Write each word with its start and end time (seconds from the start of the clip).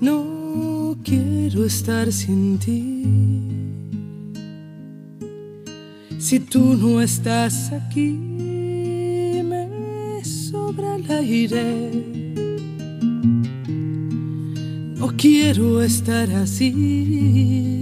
No 0.00 0.96
quiero 1.02 1.64
estar 1.64 2.12
sin 2.12 2.58
ti. 2.58 3.04
Si 6.20 6.38
tú 6.38 6.76
no 6.76 7.02
estás 7.02 7.72
aquí, 7.72 8.12
me 9.44 10.24
sobra 10.24 10.94
el 10.94 11.10
aire. 11.10 11.90
No 14.98 15.12
quiero 15.16 15.82
estar 15.82 16.30
así. 16.30 17.81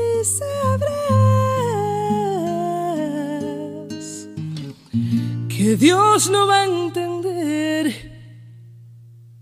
que 5.61 5.75
Dios 5.75 6.27
no 6.31 6.47
va 6.47 6.61
a 6.61 6.65
entender 6.65 7.85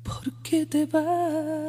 por 0.04 0.34
qué 0.44 0.66
te 0.66 0.86
vas. 0.86 1.69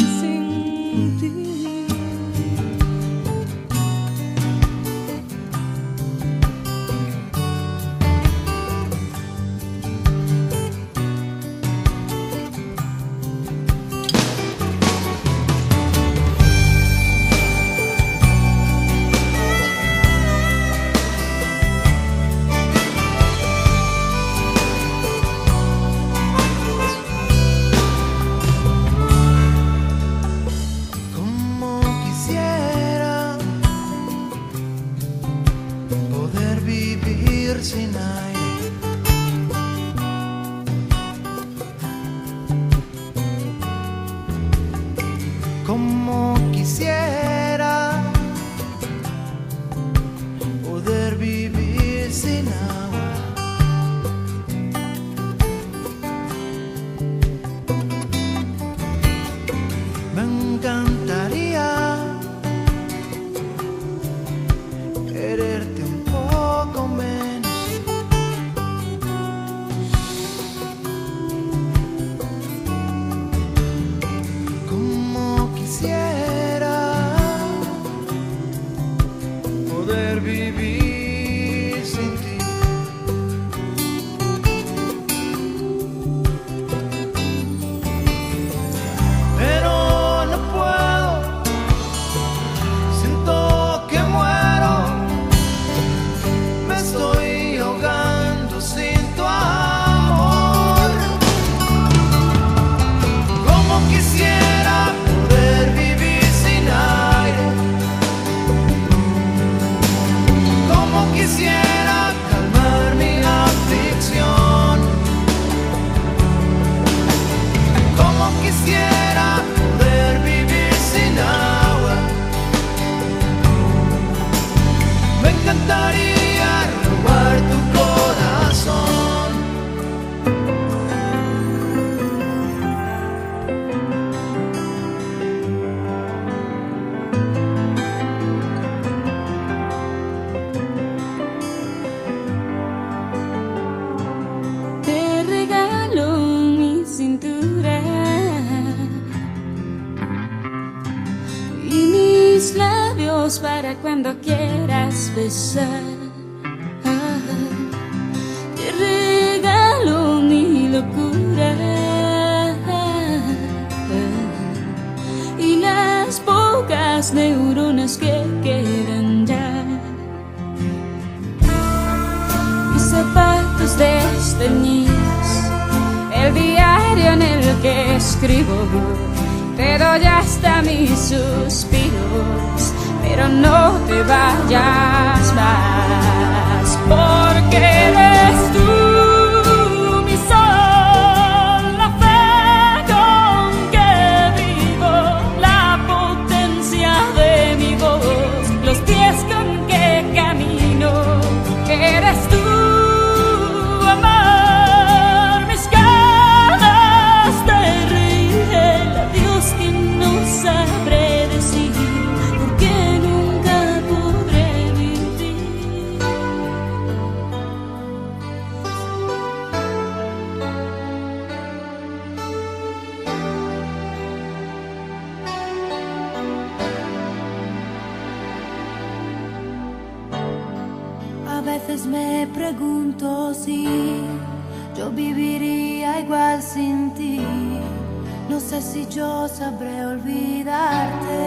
sé 238.51 238.61
si 238.61 238.85
yo 238.87 239.29
sabré 239.29 239.85
olvidarte. 239.85 241.21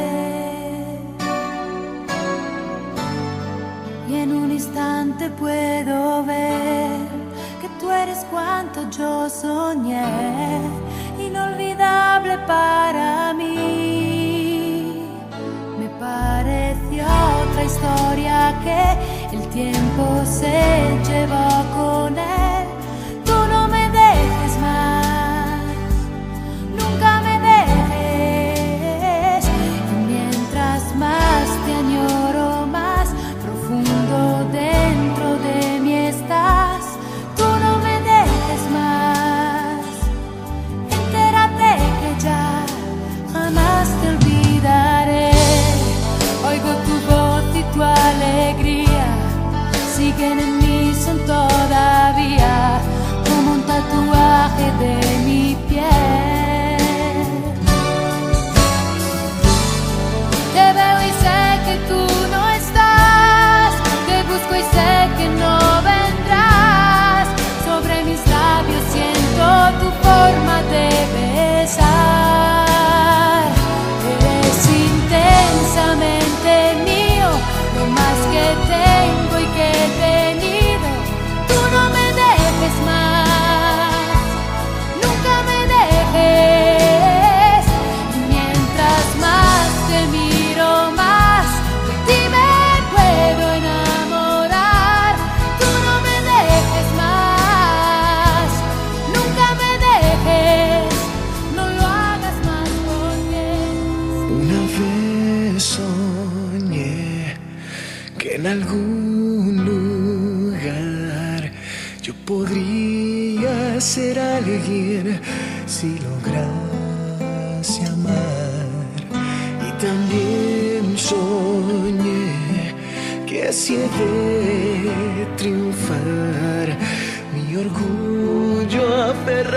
Y 4.10 4.14
en 4.14 4.30
un 4.42 4.50
instante 4.52 5.30
puedo 5.30 6.22
ver 6.24 6.98
que 7.62 7.68
tú 7.80 7.90
eres 7.90 8.26
cuanto 8.30 8.90
yo 8.90 9.30
soñé, 9.30 10.60
inolvidable 11.18 12.36
para 12.46 13.32
mí. 13.32 15.08
Me 15.78 15.88
pareció 15.98 17.04
otra 17.42 17.64
historia 17.64 18.36
que 18.64 19.36
el 19.36 19.42
tiempo 19.48 20.04
se 20.26 20.58
llevó 21.08 21.48
con 21.74 22.18
él. 22.18 22.23
parte 54.56 55.03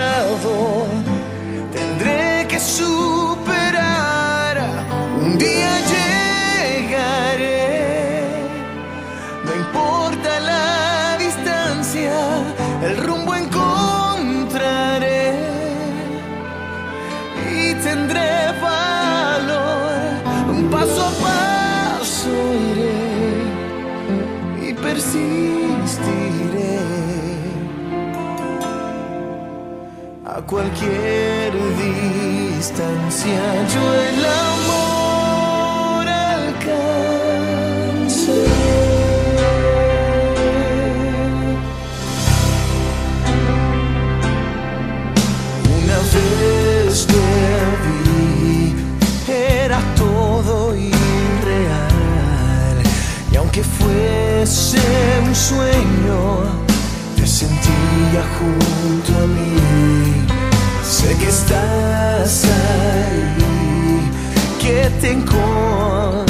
devil 0.07 0.76
cualquier 30.47 31.53
distancia. 31.75 33.39
Yo 33.73 33.83
el 33.93 34.25
amor 34.25 36.07
alcance. 36.07 37.27
Una 45.83 45.99
vez 46.13 47.05
te 47.05 47.25
vi 47.83 48.73
era 49.29 49.79
todo 49.95 50.53
irreal 50.75 51.77
y 53.31 53.35
aunque 53.35 53.61
fuese 53.63 54.79
un 55.27 55.35
sueño 55.35 56.19
te 57.17 57.27
sentía 57.27 58.23
junto 58.39 59.11
a 59.23 59.27
mí 59.27 59.66
Sé 60.97 61.15
que 61.15 61.27
estás 61.29 62.45
ahí, 62.45 64.09
que 64.59 64.89
te 64.99 65.11
encontraré, 65.11 66.25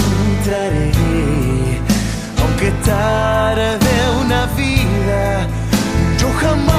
aunque 2.41 2.71
tarde 2.85 3.93
una 4.25 4.45
vida, 4.57 5.47
yo 6.19 6.27
jamás. 6.41 6.76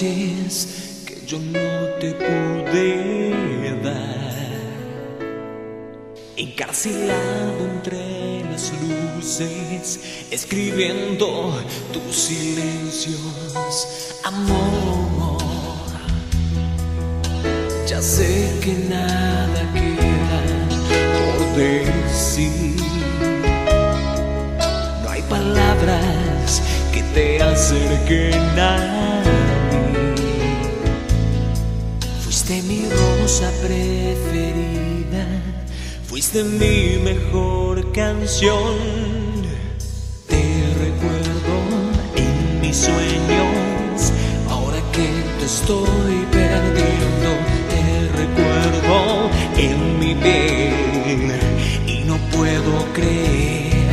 Que 0.00 1.22
yo 1.26 1.38
no 1.38 1.98
te 2.00 2.12
pude 2.12 3.76
dar. 3.82 4.48
Encarcelado 6.38 7.66
entre 7.74 8.42
las 8.50 8.72
luces, 8.80 10.00
escribiendo 10.30 11.62
tus 11.92 12.16
silencios, 12.16 14.16
amor. 14.24 15.38
Ya 17.86 18.00
sé 18.00 18.58
que 18.62 18.72
nada 18.88 19.70
queda 19.74 20.40
por 21.18 21.56
decir. 21.58 22.76
No 25.02 25.10
hay 25.10 25.20
palabras 25.28 26.62
que 26.90 27.02
te 27.12 27.42
acerquen 27.42 28.58
a 28.58 29.20
Fuiste 32.50 32.66
mi 32.66 32.82
rosa 32.90 33.48
preferida, 33.62 35.24
fuiste 36.04 36.42
mi 36.42 36.98
mejor 37.00 37.92
canción. 37.92 38.74
Te 40.26 40.42
recuerdo 40.80 41.54
en 42.16 42.60
mis 42.60 42.76
sueños, 42.76 44.12
ahora 44.48 44.78
que 44.90 45.06
te 45.38 45.44
estoy 45.44 46.26
perdiendo. 46.32 47.30
Te 47.70 47.84
recuerdo 48.18 49.30
en 49.56 50.00
mi 50.00 50.16
piel 50.16 51.30
y 51.86 52.02
no 52.04 52.16
puedo 52.36 52.84
creer 52.92 53.92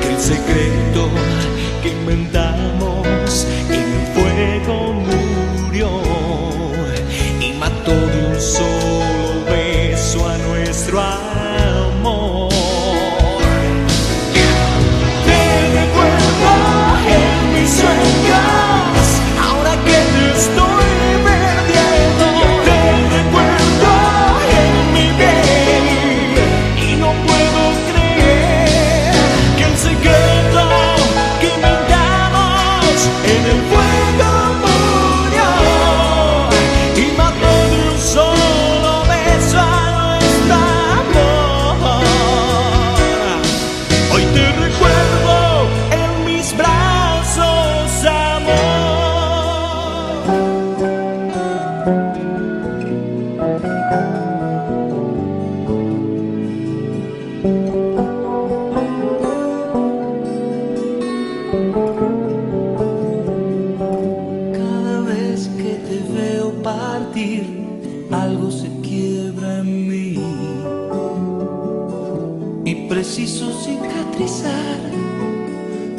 que 0.00 0.08
el 0.14 0.20
secreto 0.20 1.08
que 1.82 1.88
inventamos 1.88 2.89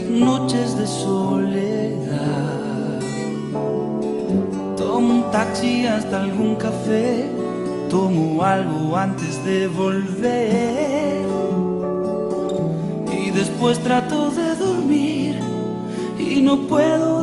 noches 0.10 0.78
de 0.78 0.88
soledad. 0.88 2.22
Tomo 4.78 5.14
un 5.16 5.32
taxi 5.32 5.86
hasta 5.86 6.24
algún 6.24 6.56
café, 6.56 7.30
tomo 7.90 8.44
algo 8.44 8.96
antes 8.98 9.44
de 9.46 9.68
volver. 9.68 11.22
Y 13.12 13.32
después 13.32 13.80
trato 13.80 14.32
de 14.32 14.56
dormir 14.56 15.40
y 16.20 16.42
no 16.42 16.68
puedo 16.68 17.21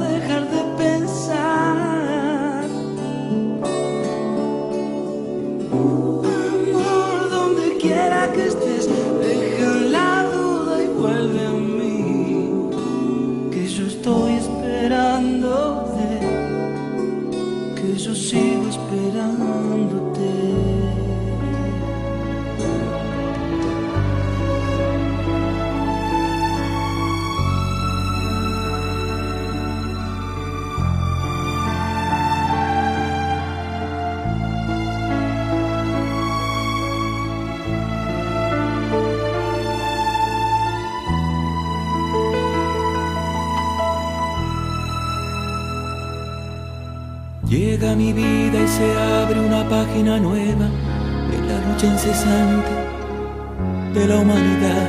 página 49.98 50.18
nueva 50.18 50.66
en 51.32 51.48
la 51.48 51.58
lucha 51.66 51.86
incesante 51.86 52.70
de 53.94 54.06
la 54.06 54.16
humanidad. 54.18 54.86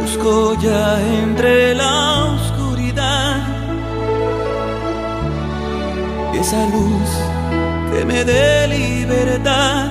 Busco 0.00 0.54
ya 0.62 0.98
entre 1.22 1.74
la 1.74 2.24
oscuridad 2.34 3.36
esa 6.34 6.64
luz 6.68 7.10
que 7.92 8.04
me 8.06 8.24
dé 8.24 8.68
libertad. 8.68 9.90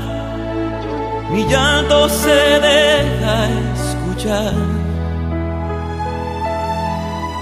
Mi 1.31 1.43
llanto 1.43 2.09
se 2.09 2.59
deja 2.69 3.35
escuchar. 3.75 4.53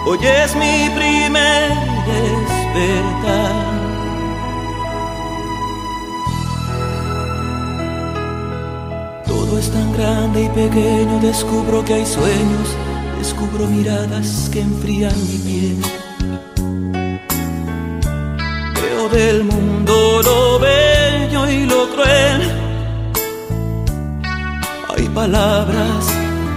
Hoy 0.06 0.20
es 0.22 0.54
mi 0.56 0.90
primer 0.98 1.72
despertar. 2.08 3.57
Tan 9.70 9.94
grande 9.94 10.44
y 10.44 10.50
pequeño, 10.50 11.20
descubro 11.22 11.84
que 11.86 11.96
hay 11.96 12.06
sueños, 12.06 12.68
descubro 13.18 13.68
miradas 13.68 14.50
que 14.52 14.62
enfrían 14.62 15.16
mi 15.28 15.38
piel. 15.48 15.82
Veo 18.82 19.10
del 19.10 19.44
mundo 19.44 20.22
lo 20.24 20.60
bello 20.60 21.50
y 21.50 21.66
lo 21.66 21.90
cruel. 21.90 22.42
Hay 24.96 25.10
palabras 25.10 26.06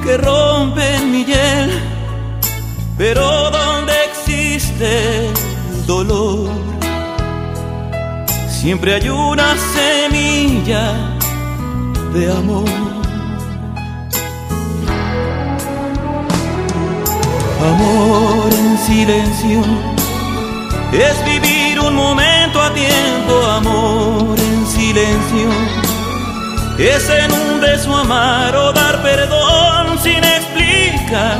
que 0.05 0.17
rompen 0.17 1.13
mi 1.13 1.25
hiel 1.25 1.91
pero 3.01 3.51
donde 3.51 3.95
existe 4.11 5.29
el 5.29 5.87
dolor, 5.87 6.51
siempre 8.47 8.93
hay 8.93 9.09
una 9.09 9.57
semilla 9.57 11.17
de 12.13 12.31
amor. 12.31 12.80
Silencio 18.91 19.63
es 20.93 21.25
vivir 21.25 21.79
un 21.79 21.95
momento 21.95 22.61
a 22.61 22.75
tiempo, 22.75 23.35
amor 23.59 24.37
en 24.37 24.67
silencio. 24.67 25.49
Es 26.77 27.09
en 27.09 27.31
un 27.31 27.61
beso 27.61 27.95
amar 27.95 28.53
o 28.57 28.73
dar 28.73 29.01
perdón 29.01 29.97
sin 30.03 30.23
explicar. 30.25 31.39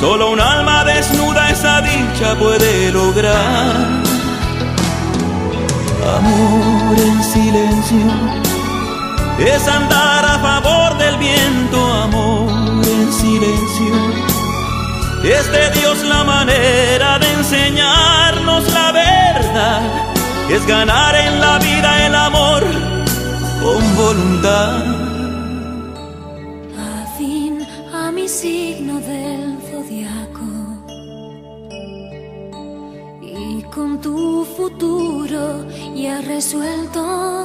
Solo 0.00 0.30
un 0.30 0.40
alma 0.40 0.82
desnuda 0.84 1.50
esa 1.50 1.82
dicha 1.82 2.34
puede 2.38 2.90
lograr. 2.90 3.76
Amor 6.16 6.96
en 7.08 7.22
silencio 7.22 8.06
es 9.38 9.68
andar 9.68 10.24
a 10.24 10.38
favor 10.38 10.96
del 10.96 11.18
viento, 11.18 11.78
amor 12.04 12.82
en 12.82 13.12
silencio. 13.12 14.17
Es 15.24 15.50
de 15.50 15.70
Dios 15.80 16.02
la 16.04 16.22
manera 16.24 17.18
de 17.18 17.32
enseñarnos 17.32 18.72
la 18.72 18.92
verdad, 18.92 19.82
es 20.48 20.66
ganar 20.66 21.14
en 21.16 21.40
la 21.40 21.58
vida 21.58 22.06
el 22.06 22.14
amor 22.14 22.62
con 23.62 23.96
voluntad. 23.96 24.84
Afín 27.02 27.66
a 27.92 28.12
mi 28.12 28.28
signo 28.28 29.00
del 29.00 29.58
zodiaco 29.68 30.50
y 33.20 33.62
con 33.74 34.00
tu 34.00 34.46
futuro 34.56 35.66
ya 35.94 36.20
resuelto 36.20 37.37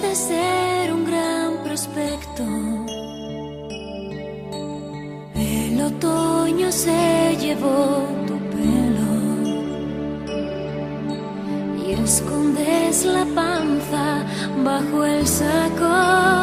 de 0.00 0.14
ser 0.14 0.92
un 0.92 1.04
gran 1.06 1.62
prospecto. 1.64 2.44
El 5.34 5.80
otoño 5.80 6.70
se 6.70 7.36
llevó 7.40 8.06
tu 8.26 8.36
pelo 8.54 9.12
y 11.82 11.92
escondes 11.92 13.04
la 13.04 13.24
panza 13.34 14.24
bajo 14.64 15.04
el 15.04 15.26
saco. 15.26 16.35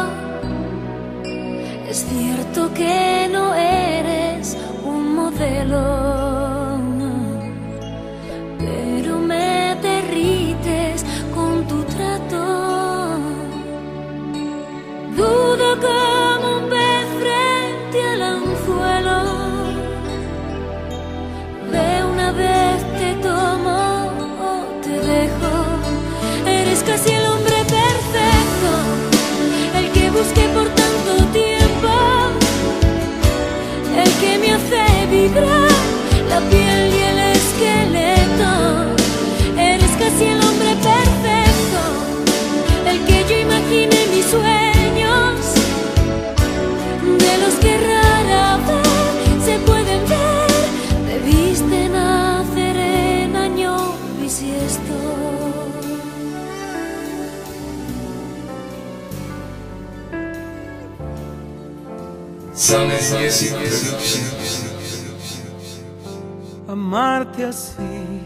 Amarte 66.68 67.44
así. 67.44 68.20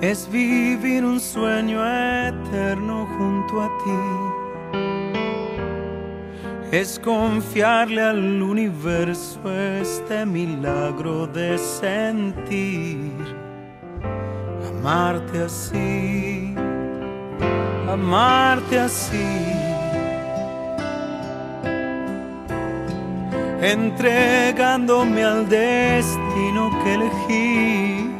Es 0.00 0.30
vivir 0.30 1.04
un 1.04 1.20
sueño 1.20 1.78
eterno 1.84 3.06
junto 3.18 3.60
a 3.60 3.68
ti. 3.82 4.00
Es 6.72 6.98
confiarle 7.00 8.02
al 8.02 8.42
universo 8.42 9.40
este 9.82 10.24
milagro 10.24 11.26
de 11.26 11.58
sentir. 11.58 13.12
Amarte 14.70 15.42
así, 15.42 16.54
amarte 17.88 18.78
así. 18.78 19.59
Entregándome 23.62 25.24
al 25.24 25.48
destino 25.48 26.70
que 26.82 26.94
elegí. 26.94 28.10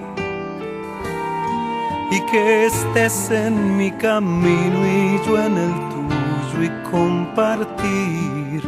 Y 2.12 2.20
que 2.22 2.66
estés 2.66 3.30
en 3.30 3.76
mi 3.76 3.92
camino 3.92 4.84
y 4.84 5.20
yo 5.26 5.40
en 5.40 5.56
el 5.56 5.72
tuyo 5.90 6.64
y 6.64 6.70
compartir, 6.90 8.62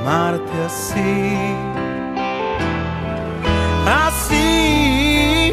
amarte 0.00 0.64
así, 0.64 1.36
así 3.86 5.52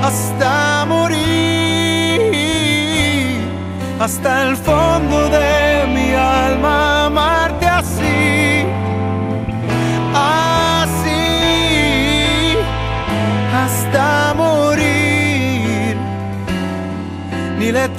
hasta 0.00 0.84
morir, 0.86 2.20
hasta 3.98 4.48
el 4.48 4.56
fondo 4.56 5.28
de 5.28 5.71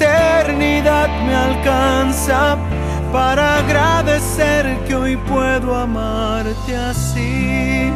eternidad 0.03 1.07
me 1.25 1.33
alcanza 1.33 2.57
para 3.11 3.59
agradecer 3.59 4.77
que 4.87 4.95
hoy 4.95 5.17
puedo 5.17 5.75
amarte 5.75 6.75
así. 6.75 7.91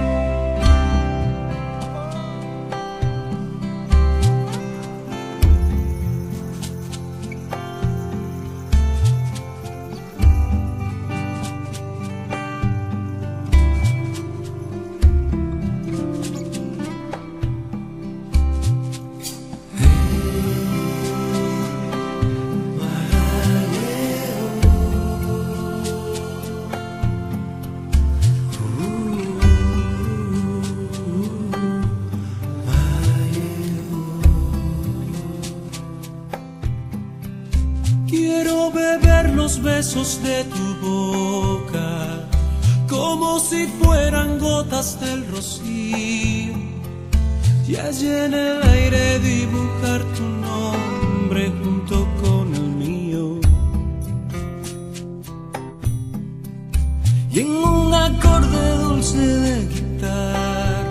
Besos 39.56 40.22
de 40.22 40.44
tu 40.44 40.66
boca, 40.86 42.28
como 42.90 43.40
si 43.40 43.66
fueran 43.80 44.40
gotas 44.40 45.00
del 45.00 45.26
rocío, 45.32 46.54
y 47.66 47.76
allí 47.78 48.10
en 48.10 48.34
el 48.34 48.62
aire 48.62 49.20
dibujar 49.20 50.02
tu 50.18 50.24
nombre 50.24 51.52
junto 51.64 52.08
con 52.22 52.54
el 52.54 52.70
mío. 52.84 53.40
Y 57.32 57.40
en 57.40 57.50
un 57.50 57.94
acorde 57.94 58.78
dulce 58.84 59.18
de 59.18 59.68
guitarra, 59.74 60.84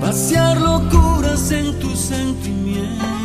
pasear 0.00 0.58
locuras 0.58 1.50
en 1.50 1.78
tus 1.80 1.98
sentimientos, 1.98 3.04
en 3.04 3.15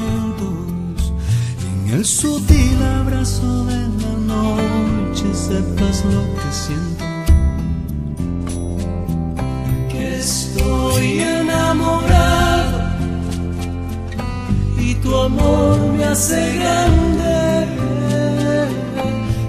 el 1.91 2.05
sutil 2.05 2.81
abrazo 3.01 3.65
de 3.65 3.81
noche 4.25 5.25
sepas 5.33 6.05
lo 6.05 6.21
que 6.39 6.49
siento. 6.51 7.05
Que 9.89 10.17
estoy 10.17 11.19
enamorado 11.19 12.79
y 14.79 14.95
tu 14.95 15.15
amor 15.15 15.79
me 15.97 16.05
hace 16.05 16.55
grande. 16.55 17.67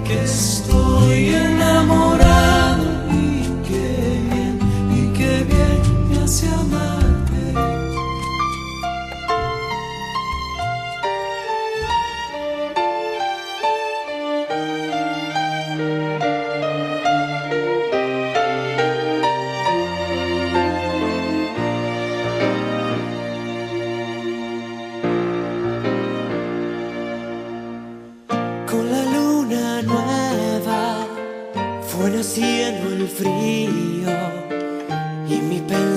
Que 0.05 0.23
estoy 0.23 1.29
enamorado 1.29 2.22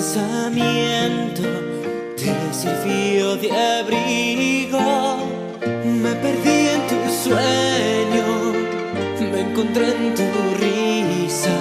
pensamiento 0.07 1.42
te 2.16 2.33
sirvió 2.53 3.37
de 3.37 3.51
abrigo. 3.51 4.79
Me 5.85 6.12
perdí 6.14 6.69
en 6.69 6.83
tu 6.87 6.99
sueño, 7.25 8.53
me 9.33 9.40
encontré 9.40 9.88
en 9.88 10.14
tu 10.14 10.29
risa, 10.61 11.59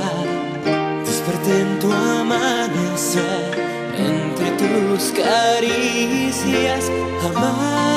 desperté 1.03 1.61
en 1.61 1.79
tu 1.79 1.91
amanecer, 1.91 3.51
entre 3.97 4.51
tus 4.61 5.11
caricias, 5.11 6.91
amantes, 7.25 7.94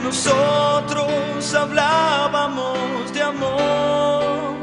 nosotros 0.00 1.54
hablábamos 1.54 3.12
de 3.12 3.22
amor 3.22 4.56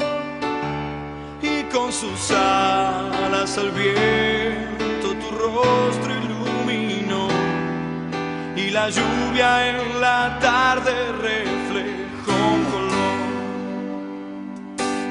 y 1.42 1.62
con 1.64 1.92
sus 1.92 2.30
alas 2.30 3.56
al 3.58 3.70
viento 3.70 5.14
tu 5.20 5.30
rostro 5.36 6.12
iluminó 6.12 7.28
y 8.56 8.70
la 8.70 8.88
lluvia 8.90 9.68
en 9.68 10.00
la 10.00 10.38
tarde 10.40 10.92
reflejó 11.12 12.32
un 12.54 12.64
color. 12.72 12.90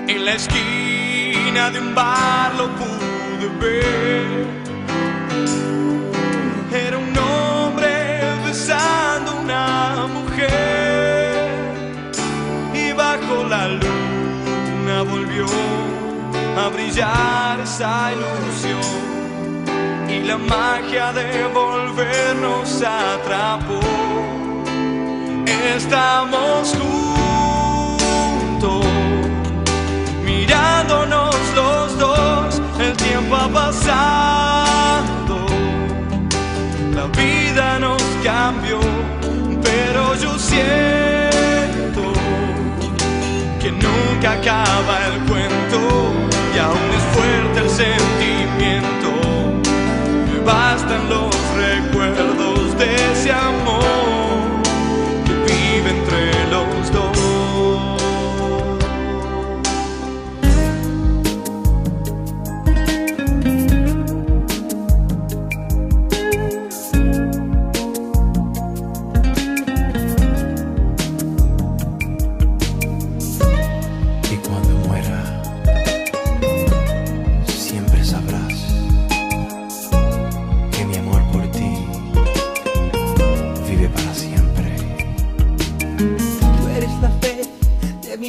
En 0.08 0.26
la 0.26 0.34
esquina 0.34 1.70
de 1.72 1.80
un 1.80 1.96
bar 1.96 2.54
lo 2.56 2.68
pude 2.76 3.48
ver. 3.60 4.48
Era 6.72 6.98
un 6.98 7.09
luna 13.70 15.04
volvió 15.04 15.46
a 16.58 16.70
brillar 16.70 17.60
esa 17.62 18.12
ilusión. 18.14 18.82
Y 20.10 20.22
la 20.28 20.38
magia 20.38 21.14
de 21.14 21.46
volvernos 21.54 22.82
atrapó. 22.82 23.80
Estamos 25.76 26.76
juntos 26.80 27.06
mirándonos 30.26 31.36
los 31.56 32.00
dos, 32.00 32.60
el 32.80 32.98
tiempo 32.98 33.36
ha 33.36 33.48
pasado, 33.50 35.46
la 36.96 37.06
vida 37.08 37.78
nos 37.80 38.02
cambió, 38.24 38.80
pero 39.62 40.16
yo 40.16 40.40
que 40.60 41.29
nunca 44.20 44.34
acaba 44.34 45.06
el 45.08 45.20
cuento 45.30 46.12
y 46.54 46.60
aún 46.60 46.78
es 46.94 47.04
fuerte 47.16 47.60
el 47.60 47.70
sentimiento, 47.70 49.12
me 50.30 50.40
bastan 50.44 51.10
los 51.10 51.34
recuerdos 51.56 52.78
de 52.78 52.96
ese 53.14 53.32
amor 53.32 54.09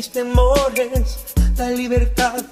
mis 0.01 0.13
temores, 0.13 1.19
la 1.59 1.69
libertad 1.69 2.43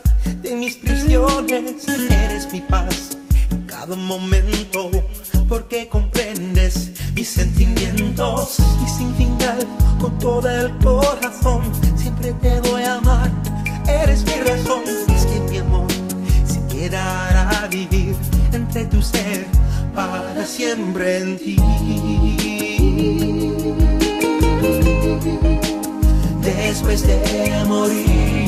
de 0.43 0.55
mis 0.55 0.77
prisiones. 0.77 1.89
Eres 1.89 2.53
mi 2.53 2.61
paz 2.61 3.17
en 3.51 3.63
cada 3.63 3.97
momento, 3.97 4.91
porque 5.49 5.89
comprendes 5.89 6.91
mis 7.15 7.27
sentimientos. 7.27 8.59
Y 8.85 8.99
sin 8.99 9.15
final, 9.17 9.67
con 9.99 10.19
todo 10.19 10.47
el 10.47 10.77
corazón, 10.85 11.63
siempre 11.97 12.35
te 12.35 12.61
voy 12.69 12.83
a 12.83 12.97
amar. 12.97 13.31
Eres 13.89 14.27
mi 14.27 14.43
razón, 14.43 14.83
es 15.09 15.25
que 15.25 15.41
mi 15.49 15.57
amor 15.57 15.89
se 16.45 16.61
quedará 16.67 17.49
a 17.63 17.67
vivir 17.69 18.15
entre 18.53 18.85
tu 18.85 19.01
ser 19.01 19.47
para 19.95 20.45
siempre 20.45 21.21
en 21.21 21.39
ti. 21.39 22.68
Después 27.03 27.51
de 27.51 27.65
morir. 27.65 28.48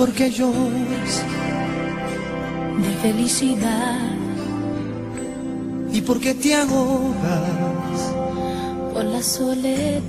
Dime 0.00 0.06
por 0.06 0.16
qué 0.16 0.30
lloras 0.30 1.22
de 2.78 2.90
felicidad 3.02 3.98
y 5.92 6.00
por 6.00 6.18
qué 6.18 6.32
te 6.32 6.54
ahogas. 6.54 8.00
por 8.94 9.04
la 9.04 9.22
soledad. 9.22 10.00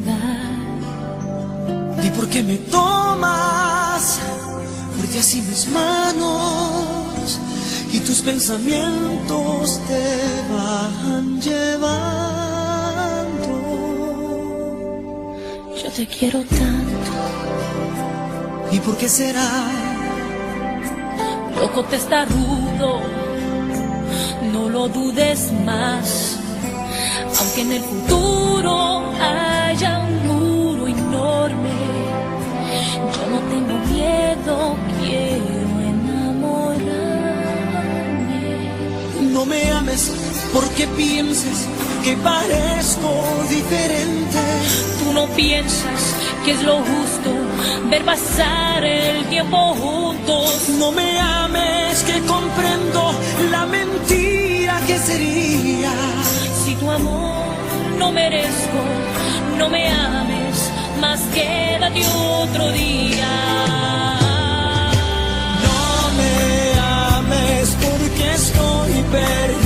Di 2.02 2.10
por 2.12 2.30
qué 2.30 2.42
me 2.42 2.56
tomas, 2.72 4.20
porque 4.98 5.20
así 5.20 5.42
mis 5.42 5.68
manos 5.68 7.40
y 7.92 8.00
tus 8.00 8.22
pensamientos 8.22 9.82
te 9.90 10.54
van 10.54 11.42
llevando. 11.42 12.32
Yo 15.84 15.92
te 15.92 16.08
quiero 16.08 16.40
tanto. 16.46 17.12
¿Y 18.72 18.80
por 18.80 18.96
qué 18.96 19.10
será? 19.10 19.81
Loco 21.62 21.84
te 21.84 21.96
está 21.96 22.26
rudo, 22.26 23.02
no 24.52 24.68
lo 24.68 24.88
dudes 24.88 25.52
más. 25.64 26.40
Aunque 27.40 27.62
en 27.62 27.72
el 27.74 27.84
futuro 27.84 29.14
haya 29.22 30.00
un 30.00 30.28
muro 30.28 30.88
enorme, 30.88 31.70
yo 33.14 33.24
no 33.30 33.40
tengo 33.52 33.78
miedo, 33.94 34.76
quiero 35.04 35.72
enamorarme. 35.94 36.82
No 39.32 39.46
me 39.46 39.70
ames 39.70 40.12
porque 40.52 40.88
pienses 40.88 41.68
que 42.04 42.18
parezco 42.18 43.24
diferente. 43.48 44.40
Tú 44.98 45.14
no 45.14 45.28
piensas 45.28 46.16
que 46.44 46.54
es 46.54 46.64
lo 46.64 46.78
justo 46.78 47.30
ver 47.90 48.04
pasar 48.06 48.84
el 48.84 49.26
tiempo 49.26 49.58
juntos. 49.76 50.70
No 50.80 50.92
me 50.92 51.20
ames 51.20 52.04
que 52.04 52.20
comprendo 52.22 53.14
la 53.52 53.66
mentira 53.66 54.80
que 54.88 54.98
sería. 54.98 55.92
Si 56.64 56.76
tu 56.76 56.90
amor 56.90 57.46
no 57.98 58.12
merezco, 58.12 58.82
no 59.58 59.70
me 59.70 59.90
ames, 59.90 60.72
más 61.00 61.20
quédate 61.34 62.02
otro 62.08 62.72
día. 62.72 63.28
No 65.66 65.80
me 66.18 66.80
ames 66.80 67.78
porque 67.86 68.34
estoy 68.34 68.94
perdido, 69.12 69.61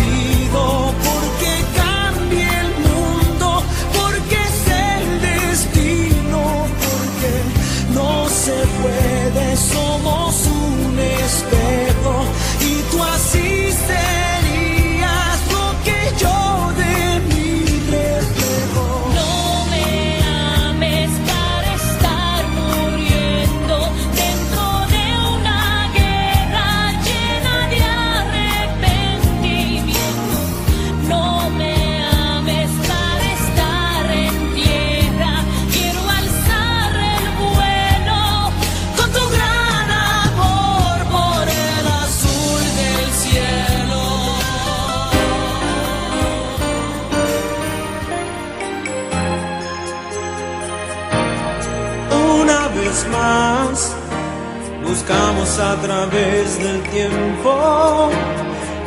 a 55.60 55.76
través 55.82 56.60
del 56.60 56.82
tiempo 56.84 58.10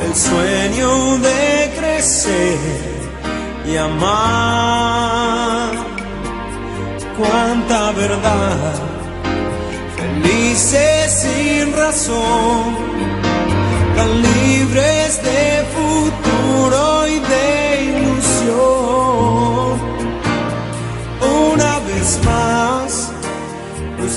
el 0.04 0.14
sueño 0.14 1.16
de 1.18 1.72
crecer 1.78 2.58
y 3.66 3.76
amar. 3.76 4.10
Cuánta 7.16 7.92
verdad, 7.92 8.74
felices 9.96 11.12
sin 11.22 11.72
razón, 11.74 12.76
tan 13.96 14.22
libres 14.22 15.22
de 15.22 15.64
futuro 15.74 17.06
y 17.06 17.18
de 17.18 17.84
ilusión. 17.84 18.77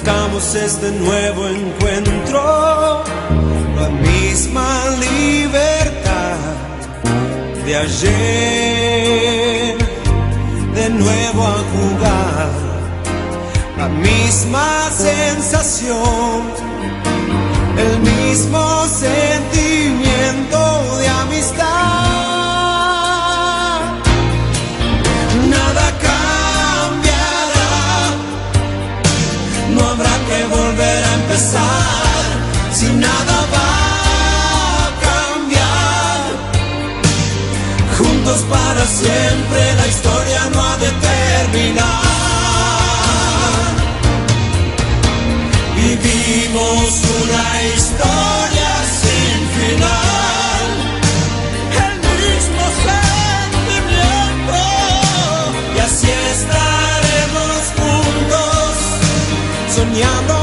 Buscamos 0.02 0.56
este 0.56 0.92
nuevo 0.94 1.48
encuentro, 1.48 3.04
la 3.76 3.90
misma 3.90 4.84
libertad 5.00 6.38
de 7.64 7.76
ayer, 7.76 8.18
de 10.74 10.90
nuevo 10.90 11.44
a 11.46 11.64
jugar, 11.74 12.50
la 13.78 13.90
misma 13.90 14.90
sensación, 14.90 16.52
el 17.78 18.00
mismo 18.00 18.88
sentimiento 18.88 20.60
de 20.98 21.08
amistad. 21.08 21.71
Siempre 38.86 39.76
la 39.76 39.88
historia 39.88 40.50
no 40.54 40.64
ha 40.64 40.78
de 40.78 40.92
terminar. 40.92 42.02
Vivimos 45.76 47.02
una 47.22 47.48
historia 47.76 48.72
sin 49.02 49.40
final 49.58 50.68
el 51.86 51.96
mismo 52.22 52.64
sentimiento 52.88 54.60
y 55.76 55.78
así 55.80 56.10
estaremos 56.36 57.62
juntos 57.80 58.74
soñando 59.76 60.41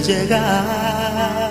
llegar. 0.00 1.50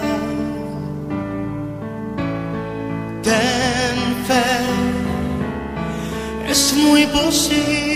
Ten 3.23 3.97
fe, 4.27 4.45
es 6.49 6.73
muy 6.75 7.05
posible 7.07 7.88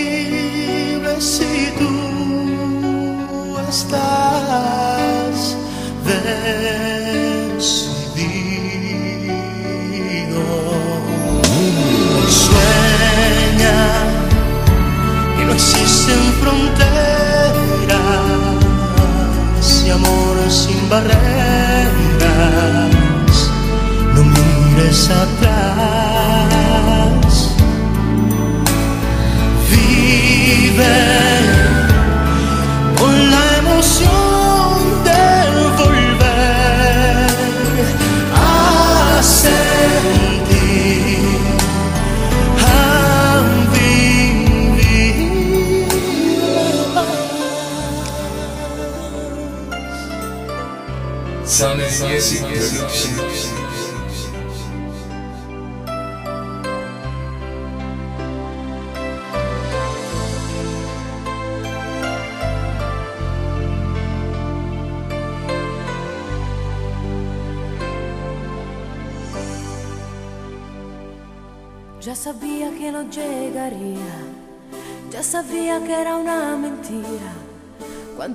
barreras 20.93 21.32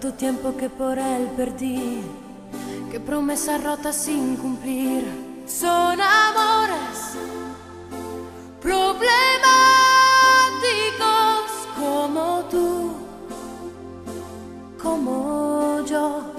Cuánto 0.00 0.16
tiempo 0.16 0.56
que 0.56 0.70
por 0.70 0.96
él 0.96 1.28
perdí, 1.37 2.02
qué 2.88 3.00
promesas 3.00 3.64
rotas 3.64 3.96
sin 3.96 4.37
cumplir. 4.37 5.02
Son 5.44 5.98
amores 6.00 7.16
problemáticos 8.62 9.08
como 11.76 12.44
tú, 12.48 12.92
como 14.80 15.84
yo. 15.84 16.32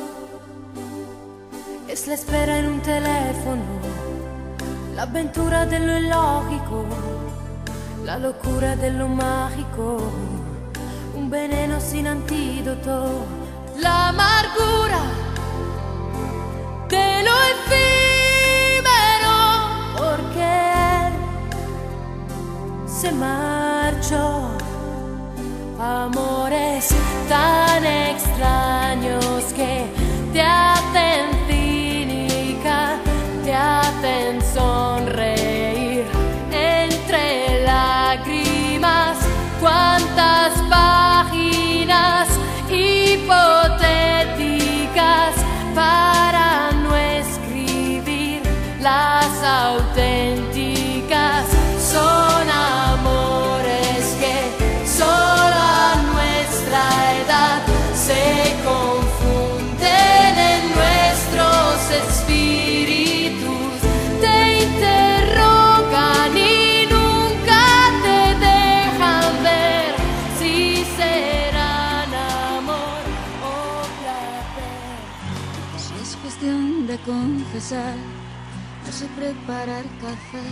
Es 1.90 2.08
la 2.08 2.14
espera 2.14 2.60
en 2.60 2.66
un 2.68 2.80
teléfono 2.80 3.64
la 4.96 5.02
aventura 5.02 5.66
de 5.66 5.80
lo 5.82 5.98
ilógico, 5.98 6.86
la 8.06 8.18
locura 8.20 8.78
de 8.78 8.92
lo 8.92 9.10
mágico, 9.10 9.98
un 11.14 11.30
veneno 11.30 11.82
sin 11.82 12.08
antídoto, 12.08 13.26
la 13.82 14.10
amargura 14.10 15.02
de 16.90 17.24
lo 17.24 17.36
efímero, 17.54 19.38
porque 19.98 20.56
se 22.88 23.12
marchó. 23.12 24.50
Amores 25.80 26.90
tan 27.30 27.86
extraños 27.86 29.46
que 29.56 29.86
te 30.34 30.42
hacen 30.42 31.26
cínica, 31.48 32.98
te 33.46 33.54
hacen 33.54 34.42
sonreír 34.54 36.06
entre 36.52 37.64
lágrimas. 37.64 39.18
Cuántas 39.62 40.52
páginas 40.70 42.28
hipotéticas 43.30 45.36
para 45.76 46.72
no 46.72 46.96
escribir 46.96 48.42
las 48.82 49.44
auténticas. 49.44 51.46
Son 51.80 52.29
confesar, 77.60 77.96
no 78.86 78.92
sé 78.92 79.06
preparar 79.18 79.84
café, 80.00 80.46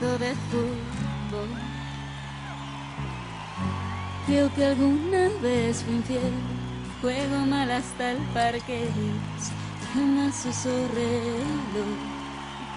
no 0.00 0.18
de 0.18 0.34
fútbol. 0.48 1.48
Creo 4.26 4.54
que 4.54 4.64
alguna 4.64 5.28
vez 5.42 5.82
fui 5.82 5.96
infiel, 5.96 6.32
juego 7.00 7.46
mal 7.46 7.68
hasta 7.68 8.12
el 8.12 8.18
parque, 8.32 8.88
jamás 9.92 10.46
uso 10.46 10.70
reloj. 10.94 11.98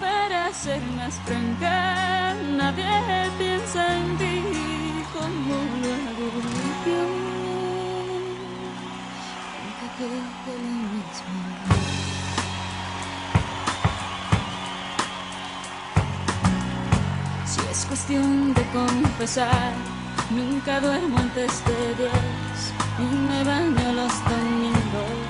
Para 0.00 0.52
ser 0.52 0.82
más 0.96 1.14
franca, 1.20 2.34
nadie 2.56 3.30
piensa 3.38 3.98
en 3.98 4.18
ti 4.18 4.42
como 5.12 5.54
lo 5.80 5.90
hago 5.94 6.28
yo. 6.86 7.24
Nunca 9.94 10.50
lo 10.50 10.58
mismo. 10.92 11.63
Si 17.54 17.60
es 17.70 17.84
cuestión 17.86 18.52
de 18.52 18.62
confesar, 18.72 19.72
nunca 20.30 20.80
duermo 20.80 21.18
antes 21.18 21.64
de 21.64 21.94
diez 21.94 22.72
y 22.98 23.14
me 23.28 23.44
baño 23.44 23.92
los 23.92 24.12
domingos. 24.24 25.22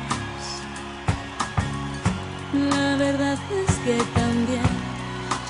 La 2.70 2.96
verdad 2.96 3.38
es 3.62 3.74
que 3.84 4.02
también 4.18 4.72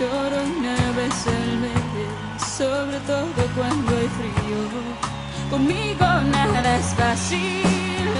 lloro 0.00 0.42
una 0.42 0.90
vez 0.96 1.26
al 1.28 1.58
mes, 1.58 2.42
sobre 2.42 2.98
todo 3.06 3.44
cuando 3.56 3.96
hay 3.96 4.08
frío. 4.18 4.62
Conmigo 5.50 6.06
nada 6.32 6.76
es 6.76 6.86
fácil, 6.94 7.62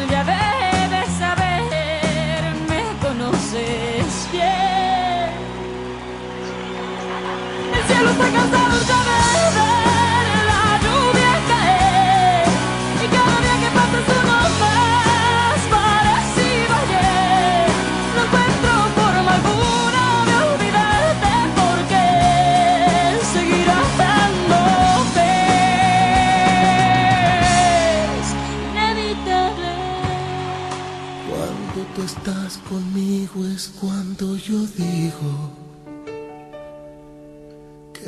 ya 0.08 0.22
debes 0.22 1.08
saber, 1.18 2.54
me 2.68 2.84
conoces 3.04 4.28
bien. 4.30 4.63
Cuando 31.28 31.86
tú 31.96 32.02
estás 32.02 32.58
conmigo 32.68 33.44
es 33.46 33.68
cuando 33.80 34.36
yo 34.36 34.60
digo 34.76 35.50
que 35.56 35.63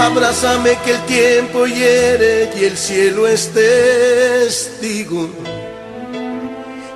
Abrázame 0.00 0.76
que 0.84 0.90
el 0.92 1.00
tiempo 1.06 1.66
hiere 1.66 2.52
y 2.54 2.64
el 2.64 2.76
cielo 2.76 3.26
es 3.26 3.50
testigo. 3.52 5.30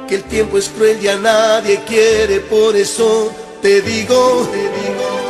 Que 0.07 0.17
el 0.17 0.25
tiempo 0.25 0.59
es 0.59 0.69
cruel 0.69 0.99
y 1.03 1.09
a 1.09 1.17
nadie 1.17 1.81
quiere, 1.87 2.41
por 2.41 2.77
eso 2.77 3.33
te 3.63 3.81
digo, 3.81 4.47
te 4.53 4.59
digo. 4.59 5.21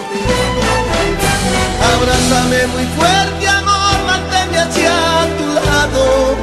Abrázame 1.95 2.67
muy 2.67 2.85
fuerte, 2.97 3.49
amor, 3.49 4.05
manténme 4.05 4.59
hacia 4.59 4.93
tu 5.39 5.47
lado. 5.55 6.35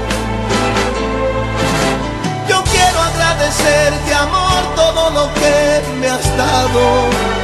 Yo 2.47 2.63
quiero 2.71 2.99
agradecerte, 3.01 4.13
amor, 4.13 4.75
todo 4.75 5.09
lo 5.09 5.33
que 5.33 5.81
me 5.99 6.07
has 6.07 6.37
dado. 6.37 7.36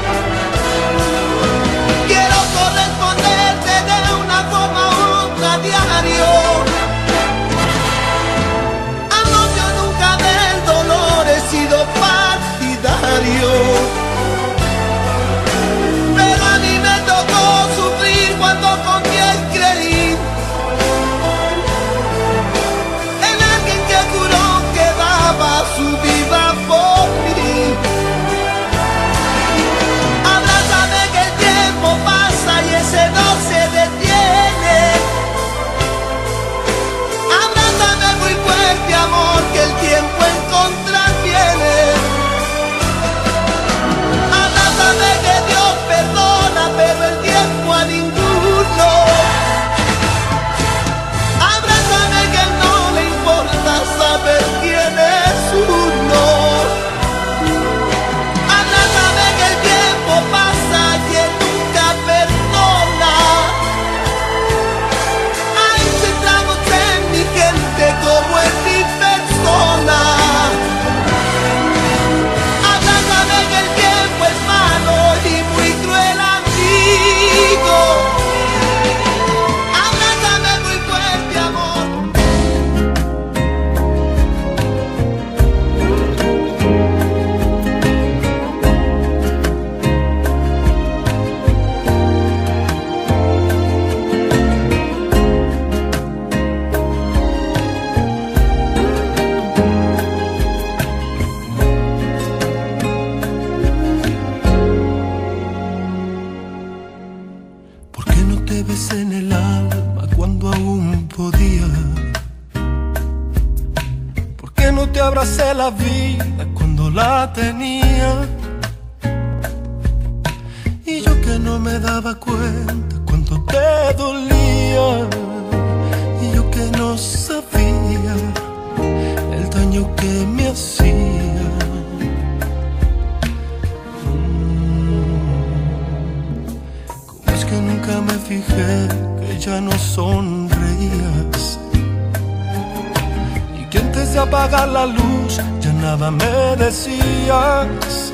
Apagar 144.24 144.68
la 144.68 144.86
luz 144.86 145.40
ya 145.62 145.74
nada 145.74 146.10
me 146.12 146.56
decías. 146.58 148.14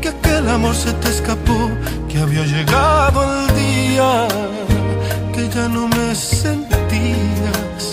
Que 0.00 0.08
aquel 0.08 0.48
amor 0.48 0.74
se 0.74 0.92
te 0.94 1.08
escapó, 1.08 1.70
que 2.08 2.18
había 2.18 2.44
llegado 2.44 3.18
el 3.32 3.54
día, 3.54 4.28
que 5.34 5.48
ya 5.48 5.68
no 5.68 5.88
me 5.88 6.14
sentías, 6.14 7.84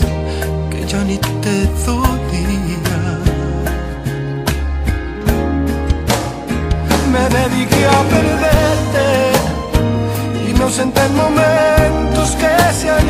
que 0.71 0.85
ya 0.87 1.03
ni 1.03 1.17
te 1.17 1.55
dolía. 1.85 2.99
me 7.13 7.23
dediqué 7.37 7.85
a 7.87 8.01
perderte 8.13 9.39
ausenté 10.69 11.03
en 11.03 11.15
momentos 11.15 12.29
que 12.35 12.73
se 12.73 12.89
han 12.91 13.09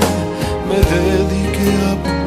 Me 0.91 0.97
dediqué 0.99 2.20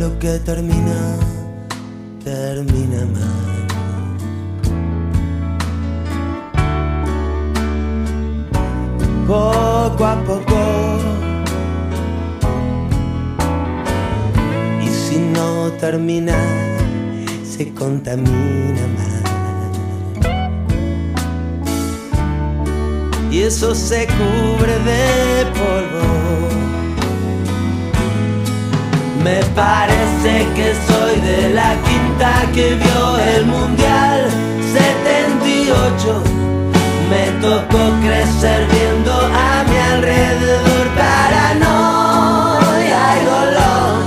lo 0.00 0.18
que 0.18 0.38
termina, 0.38 1.14
termina 2.24 3.04
mal. 3.16 3.66
Poco 9.28 10.04
a 10.06 10.16
poco. 10.24 10.60
Y 14.82 14.88
si 14.88 15.18
no 15.18 15.70
termina, 15.72 16.38
se 17.44 17.74
contamina 17.74 18.84
más. 18.96 19.22
Y 23.30 23.42
eso 23.42 23.74
se 23.74 24.06
cubre 24.06 24.78
de 24.88 25.44
polvo. 25.58 26.19
Me 29.22 29.40
parece 29.54 30.46
que 30.54 30.74
soy 30.88 31.20
de 31.20 31.50
la 31.50 31.76
quinta 31.84 32.30
que 32.54 32.74
vio 32.74 33.18
el 33.18 33.44
Mundial 33.44 34.30
78. 34.72 36.22
Me 37.10 37.30
tocó 37.42 37.92
crecer 38.00 38.66
viendo 38.72 39.12
a 39.12 39.64
mi 39.68 39.76
alrededor 39.76 40.86
paranoia 40.96 42.22
y 43.20 43.24
dolor. 43.26 43.98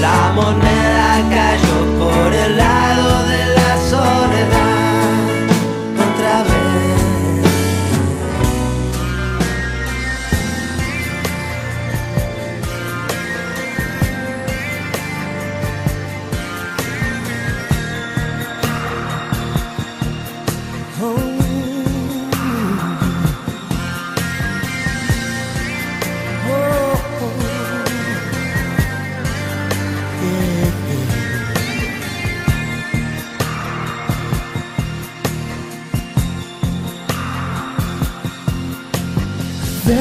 La 0.00 0.32
moneda 0.34 1.22
cayó 1.30 1.78
por 2.00 2.28
el 2.32 2.56
lado 2.56 2.75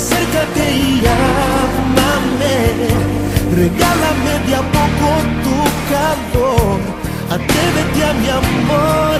Acércate 0.00 0.64
y 0.72 1.02
ámame. 1.06 2.56
Regálame 3.60 4.34
de 4.46 4.54
a 4.54 4.62
poco 4.76 5.08
tu 5.44 5.56
calor. 5.90 6.78
Atrévete 7.36 8.00
a 8.10 8.12
mi 8.20 8.28
amor, 8.42 9.18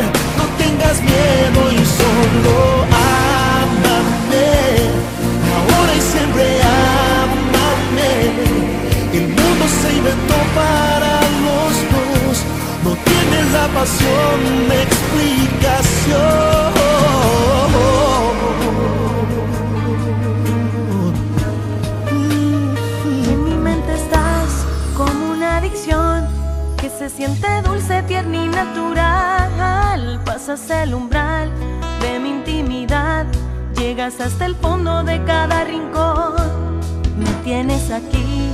hasta 34.18 34.46
el 34.46 34.56
fondo 34.56 35.04
de 35.04 35.22
cada 35.24 35.62
rincón. 35.62 36.80
Me 37.16 37.30
tienes 37.44 37.92
aquí 37.92 38.50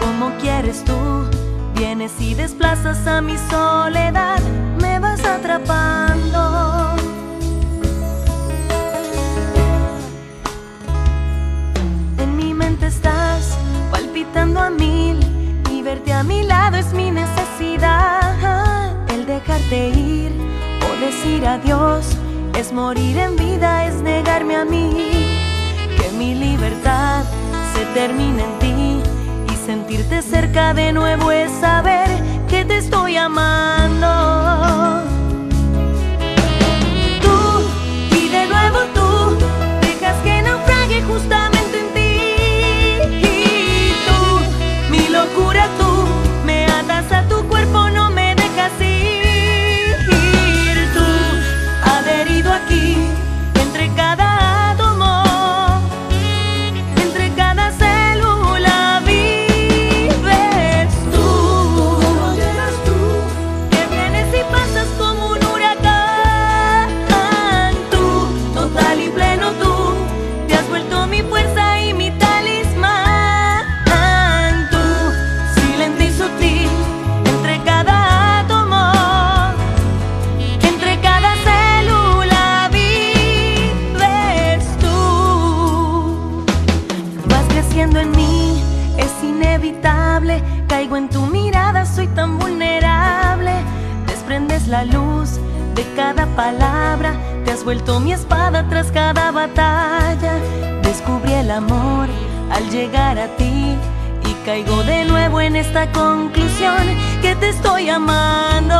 como 0.00 0.30
quieres 0.38 0.84
tú, 0.84 1.24
vienes 1.74 2.12
y 2.20 2.34
desplazas 2.34 3.06
a 3.06 3.22
mi 3.22 3.36
soledad, 3.50 4.40
me 4.80 4.98
vas 4.98 5.24
atrapando. 5.24 6.96
En 12.18 12.36
mi 12.36 12.52
mente 12.52 12.88
estás 12.88 13.56
palpitando 13.90 14.60
a 14.60 14.68
mil 14.68 15.18
y 15.70 15.80
verte 15.80 16.12
a 16.12 16.22
mi 16.22 16.42
lado 16.42 16.76
es 16.76 16.92
mi 16.92 17.10
necesidad. 17.10 18.34
El 19.08 19.24
dejarte 19.24 19.88
ir 19.88 20.32
o 20.86 21.00
decir 21.00 21.46
adiós 21.46 22.17
es 22.58 22.72
morir 22.72 23.16
en 23.18 23.36
vida, 23.36 23.86
es 23.86 24.02
negarme 24.02 24.56
a 24.56 24.64
mí. 24.64 24.90
Que 25.96 26.10
mi 26.18 26.34
libertad 26.34 27.24
se 27.72 27.84
termine 27.94 28.42
en 28.42 28.58
ti 28.58 29.02
y 29.52 29.56
sentirte 29.64 30.22
cerca 30.22 30.74
de 30.74 30.92
nuevo 30.92 31.30
es 31.30 31.52
saber 31.60 32.08
que 32.48 32.64
te 32.64 32.78
estoy 32.78 33.16
amando. 33.16 34.08
Tú 37.22 38.16
y 38.16 38.28
de 38.28 38.46
nuevo 38.46 38.78
tú 38.92 39.38
dejas 39.80 40.16
que 40.24 40.42
naufrague 40.42 41.02
justamente 41.02 41.78
en 41.78 41.88
ti. 41.94 42.10
Y 43.24 43.92
tú, 44.06 44.90
mi 44.90 45.08
locura 45.10 45.68
tú, 45.78 46.07
de 95.78 95.84
cada 95.94 96.26
palabra, 96.34 97.12
te 97.44 97.52
has 97.52 97.62
vuelto 97.62 98.00
mi 98.00 98.12
espada 98.12 98.66
tras 98.68 98.90
cada 98.90 99.30
batalla. 99.30 100.34
Descubrí 100.82 101.32
el 101.34 101.52
amor 101.52 102.08
al 102.50 102.68
llegar 102.68 103.16
a 103.16 103.28
ti 103.36 103.76
y 104.28 104.32
caigo 104.44 104.82
de 104.82 105.04
nuevo 105.04 105.40
en 105.40 105.54
esta 105.54 105.82
conclusión 105.92 106.82
que 107.22 107.36
te 107.36 107.50
estoy 107.50 107.90
amando. 107.90 108.76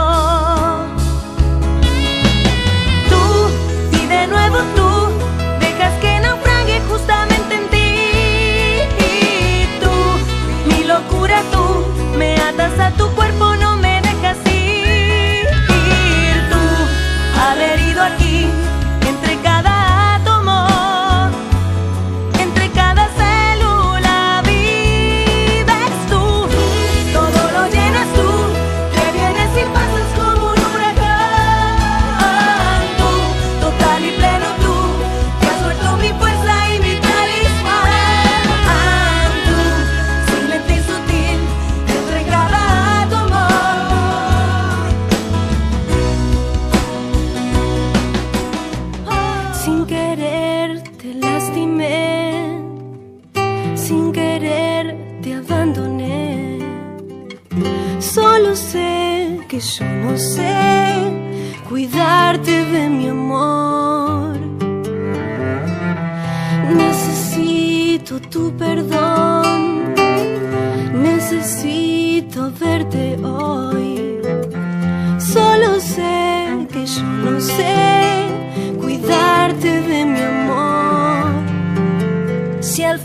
Tú 3.11 3.25
y 4.01 4.07
de 4.15 4.27
nuevo 4.27 4.59
tú 4.75 4.91
dejas 5.61 5.95
que 6.01 6.19
naufrague 6.19 6.81
justamente 6.91 7.55
en 7.61 7.67
ti. 7.75 7.91
Y 9.13 9.67
tú, 9.83 9.95
mi 10.69 10.83
locura 10.83 11.43
tú, 11.53 12.19
me 12.19 12.35
atas 12.35 12.77
a 12.81 12.91
tu 12.97 13.07
cuerpo, 13.15 13.55
no 13.55 13.68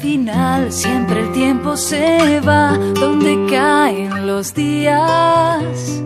final 0.03 0.69
siempre 0.69 1.21
el 1.21 1.31
tiempo 1.31 1.77
se 1.77 2.41
va, 2.41 2.77
donde 2.99 3.47
caen 3.49 4.27
los 4.27 4.53
días. 4.53 6.03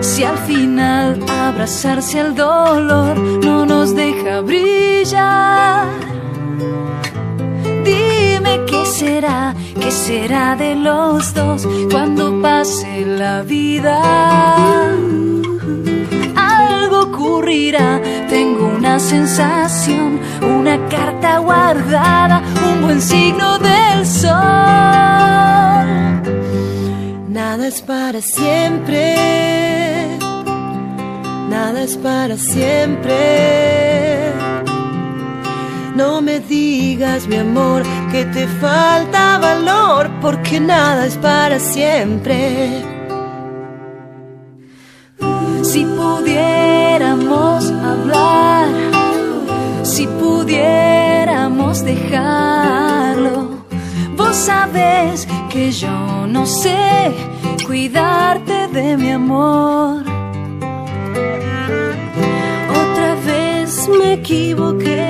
Si 0.00 0.24
al 0.24 0.38
final 0.38 1.22
abrazarse 1.28 2.18
al 2.18 2.34
dolor 2.34 3.18
no 3.18 3.66
nos 3.66 3.94
deja 3.94 4.40
brillar. 4.40 5.88
Dime 7.84 8.64
qué 8.66 8.82
será, 8.86 9.54
qué 9.78 9.90
será 9.90 10.56
de 10.56 10.76
los 10.76 11.34
dos 11.34 11.68
cuando 11.90 12.40
pase 12.40 13.04
la 13.04 13.42
vida. 13.42 14.00
Algo 16.34 17.00
ocurrirá, 17.10 18.00
tengo 18.30 18.68
una 18.68 18.98
sensación, 18.98 20.18
una 20.40 20.88
guardada, 21.38 22.42
un 22.70 22.82
buen 22.82 23.00
signo 23.00 23.58
del 23.58 24.06
sol. 24.06 24.30
Nada 27.28 27.66
es 27.66 27.80
para 27.82 28.20
siempre, 28.20 29.16
nada 31.48 31.82
es 31.82 31.96
para 31.96 32.36
siempre. 32.36 34.32
No 35.96 36.20
me 36.22 36.40
digas, 36.40 37.26
mi 37.26 37.36
amor, 37.36 37.82
que 38.12 38.24
te 38.24 38.46
falta 38.46 39.38
valor, 39.38 40.10
porque 40.20 40.60
nada 40.60 41.06
es 41.06 41.16
para 41.16 41.58
siempre. 41.58 42.84
Si 45.62 45.84
pudiéramos 45.84 47.70
hablar, 47.70 48.68
si 49.82 50.06
pudiéramos 50.06 50.89
dejarlo, 51.84 53.64
vos 54.16 54.36
sabes 54.36 55.26
que 55.48 55.70
yo 55.72 56.26
no 56.26 56.46
sé 56.46 57.12
cuidarte 57.66 58.68
de 58.68 58.96
mi 58.96 59.10
amor. 59.10 60.02
Otra 62.82 63.14
vez 63.26 63.88
me 63.88 64.14
equivoqué, 64.14 65.06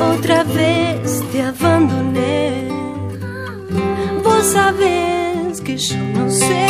otra 0.00 0.44
vez 0.44 1.22
te 1.32 1.42
abandoné. 1.42 2.68
Vos 4.22 4.44
sabes 4.44 5.60
que 5.60 5.76
yo 5.76 5.98
no 6.14 6.30
sé 6.30 6.66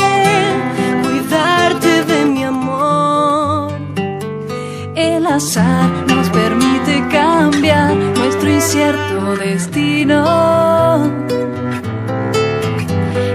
cuidarte 1.02 2.04
de 2.04 2.24
mi 2.26 2.44
amor. 2.44 3.72
El 4.94 5.26
azar 5.26 5.90
nos 6.06 6.28
permite 6.30 6.63
cambiar 7.10 7.94
nuestro 7.94 8.50
incierto 8.50 9.36
destino. 9.36 11.04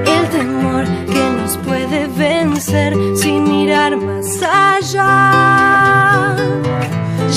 El 0.05 0.29
temor 0.29 0.85
que 1.13 1.29
nos 1.41 1.57
puede 1.57 2.07
vencer 2.07 2.95
sin 3.15 3.43
mirar 3.43 3.97
más 3.97 4.41
allá. 4.43 6.35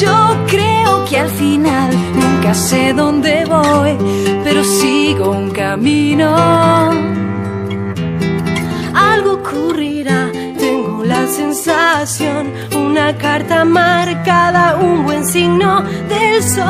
Yo 0.01 0.37
creo 0.47 1.05
que 1.09 1.19
al 1.19 1.31
final 1.31 1.91
nunca 2.15 2.55
sé 2.55 2.93
dónde 2.93 3.45
voy, 3.47 3.97
pero 4.45 4.65
sigo 4.65 5.31
un 5.31 5.51
camino. 5.51 6.35
Algo 8.95 9.43
la 9.43 9.92
sensación, 11.33 12.53
una 12.77 13.17
carta 13.17 13.65
marcada, 13.65 14.77
un 14.77 15.05
buen 15.05 15.25
signo 15.25 15.83
del 16.09 16.43
sol. 16.43 16.63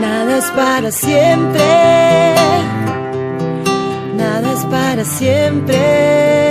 Nada 0.00 0.38
es 0.38 0.50
para 0.50 0.90
siempre, 0.90 2.34
nada 4.16 4.52
es 4.52 4.64
para 4.64 5.04
siempre. 5.04 6.50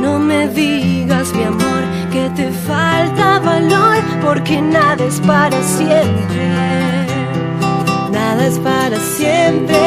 No 0.00 0.18
me 0.18 0.48
digas, 0.48 1.32
mi 1.34 1.44
amor, 1.44 1.82
que 2.12 2.28
te 2.30 2.50
falta 2.50 3.38
valor, 3.38 4.02
porque 4.24 4.60
nada 4.60 5.04
es 5.04 5.20
para 5.20 5.62
siempre. 5.62 6.50
Nada 8.10 8.46
es 8.46 8.58
para 8.58 8.98
siempre, 9.18 9.78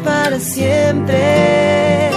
para 0.00 0.38
siempre. 0.40 2.10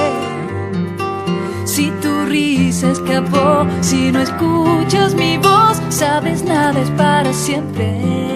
Si 1.66 1.92
tu 2.02 2.26
risa 2.26 2.92
escapó, 2.92 3.66
si 3.82 4.12
no 4.12 4.22
escuchas 4.22 5.14
mi 5.16 5.38
voz, 5.38 5.82
sabes 5.90 6.44
nada 6.44 6.80
es 6.80 6.90
para 6.92 7.32
siempre. 7.34 8.28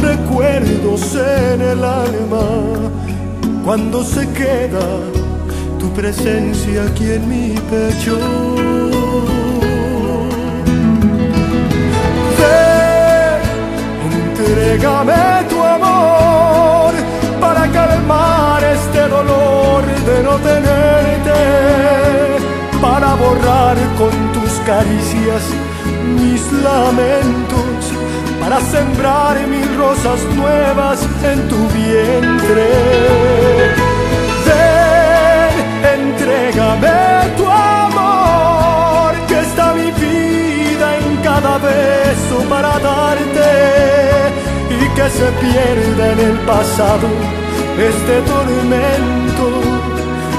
recuerdos 0.00 1.14
en 1.14 1.60
el 1.60 1.84
alma 1.84 2.46
cuando 3.64 4.02
se 4.02 4.28
queda 4.32 4.86
tu 5.78 5.92
presencia 5.92 6.84
aquí 6.84 7.10
en 7.12 7.28
mi 7.28 7.54
pecho. 7.70 8.18
Entrégame 14.12 15.44
tu 15.48 15.62
amor 15.62 16.92
para 17.40 17.66
calmar 17.68 18.62
este 18.64 19.08
dolor 19.08 19.84
de 20.08 20.22
no 20.22 20.36
tenerte, 20.38 21.40
para 22.80 23.14
borrar 23.14 23.76
con 23.98 24.10
tus 24.32 24.52
caricias 24.66 25.42
mis 26.16 26.42
lamentos 26.62 27.59
para 28.40 28.58
sembrar 28.60 29.38
mis 29.46 29.76
rosas 29.76 30.20
nuevas 30.34 30.98
en 31.22 31.48
tu 31.48 31.60
vientre. 31.68 32.68
Ven, 34.46 35.54
entrégame 35.98 37.36
tu 37.36 37.46
amor, 37.46 39.12
que 39.28 39.40
está 39.40 39.74
mi 39.74 39.90
vida 39.92 40.86
en 40.98 41.16
cada 41.22 41.58
beso 41.58 42.36
para 42.48 42.78
darte 42.78 43.50
y 44.70 44.88
que 44.96 45.06
se 45.18 45.28
pierda 45.42 46.12
en 46.12 46.20
el 46.30 46.38
pasado 46.40 47.08
este 47.78 48.20
tormento 48.32 49.46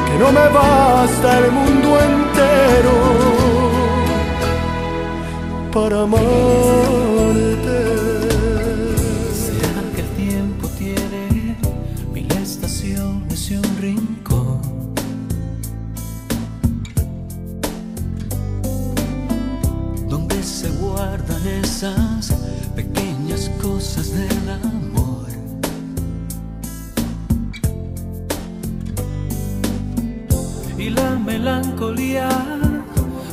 que 0.07 0.15
no 0.19 0.31
me 0.31 0.47
basta 0.49 1.39
el 1.39 1.51
mundo 1.51 1.87
entero 2.09 2.95
para 5.71 6.01
amar. 6.01 7.50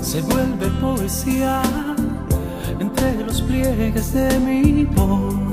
se 0.00 0.22
vuelve 0.22 0.68
poesía 0.80 1.60
entre 2.80 3.22
los 3.26 3.42
pliegues 3.42 4.14
de 4.14 4.40
mi 4.40 4.84
voz. 4.84 5.47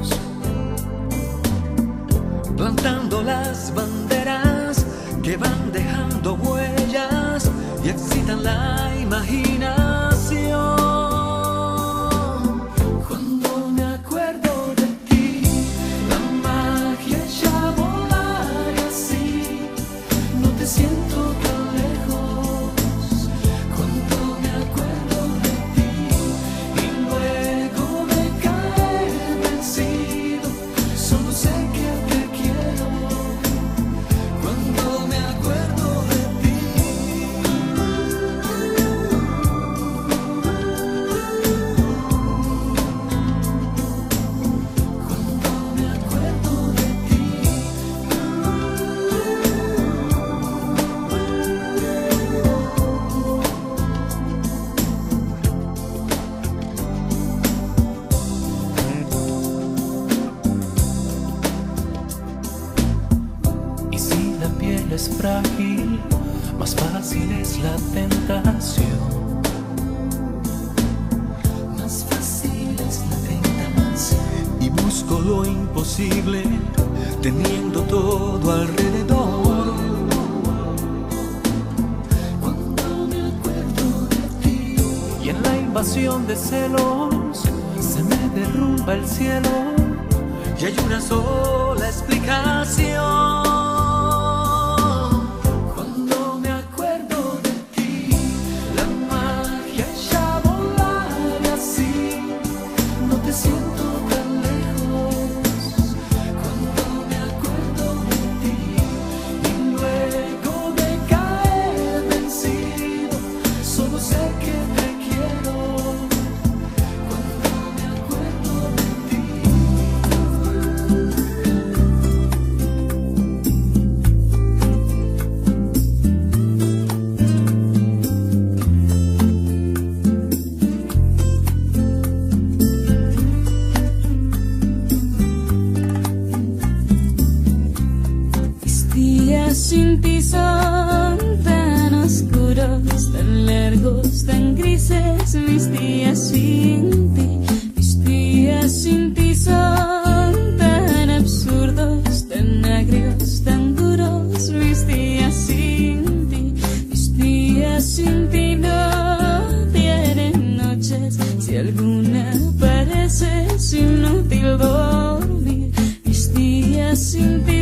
sing. 167.16 167.55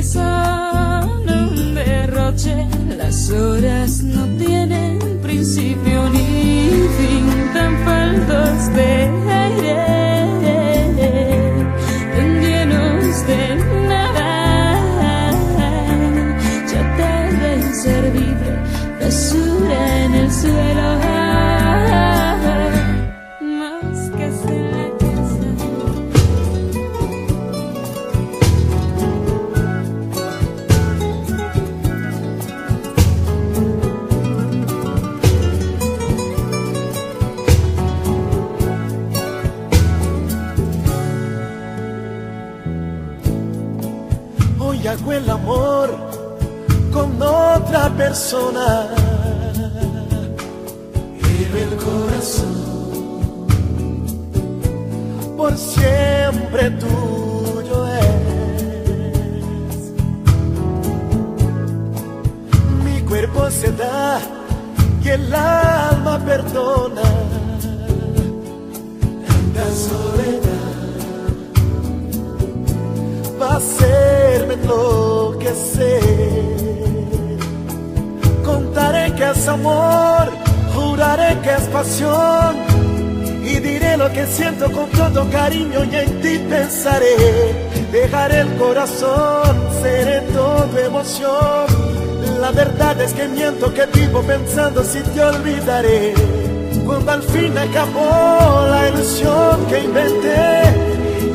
cuando 96.86 97.12
al 97.12 97.24
fin 97.24 97.58
acabó 97.58 98.68
la 98.70 98.90
ilusión 98.90 99.66
que 99.68 99.80
inventé? 99.84 100.62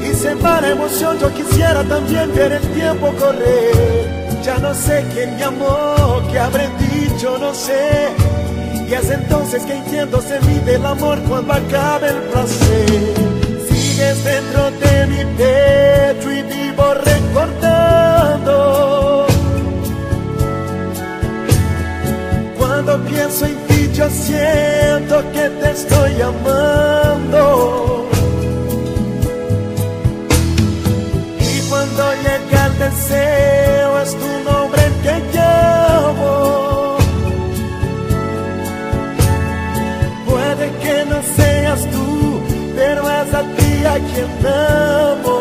Y 0.09 0.15
sin 0.15 0.39
para 0.39 0.71
emoción 0.71 1.19
yo 1.19 1.33
quisiera 1.35 1.83
también 1.83 2.33
ver 2.35 2.53
el 2.53 2.63
tiempo 2.73 3.13
correr. 3.19 4.39
Ya 4.45 4.59
no 4.59 4.73
sé 4.75 5.05
quién 5.13 5.35
me 5.37 5.43
amó, 5.43 6.23
qué 6.31 6.39
habré 6.39 6.69
dicho, 6.79 7.37
no 7.39 7.53
sé. 7.53 8.11
Y 8.89 8.95
es 8.95 9.11
entonces 9.11 9.65
que 9.65 9.73
entiendo 9.75 10.23
se 10.23 10.41
mide 10.43 10.77
el 10.77 10.87
amor 10.87 11.19
cuando 11.29 11.55
acaba 11.55 12.07
el 12.07 12.19
placer. 12.31 13.15
Sigues 13.69 14.23
dentro 14.25 14.71
de 14.71 15.07
mi 15.09 15.25
pecho 15.37 16.31
y 16.31 16.43
vivo 16.43 16.95
recordando. 16.95 18.47
Cuando 22.57 22.99
pienso 23.05 23.47
en 23.47 23.68
yo 23.99 24.09
siento 24.11 25.25
que 25.33 25.49
te 25.61 25.71
estoy 25.73 26.23
amando. 26.23 28.09
Y 31.41 31.69
cuando 31.69 32.03
llega 32.23 32.67
el 32.67 32.79
deseo, 32.79 33.99
es 34.01 34.17
tu 34.17 34.29
nombre 34.49 34.85
el 34.87 34.95
que 35.03 35.15
llamo. 35.37 36.97
Puede 40.29 40.71
que 40.81 41.05
no 41.11 41.21
seas 41.37 41.81
tú, 41.91 42.41
pero 42.77 43.01
es 43.11 43.35
a 43.35 43.43
ti 43.57 43.85
a 43.85 43.95
quien 43.95 44.31
amo. 44.47 45.38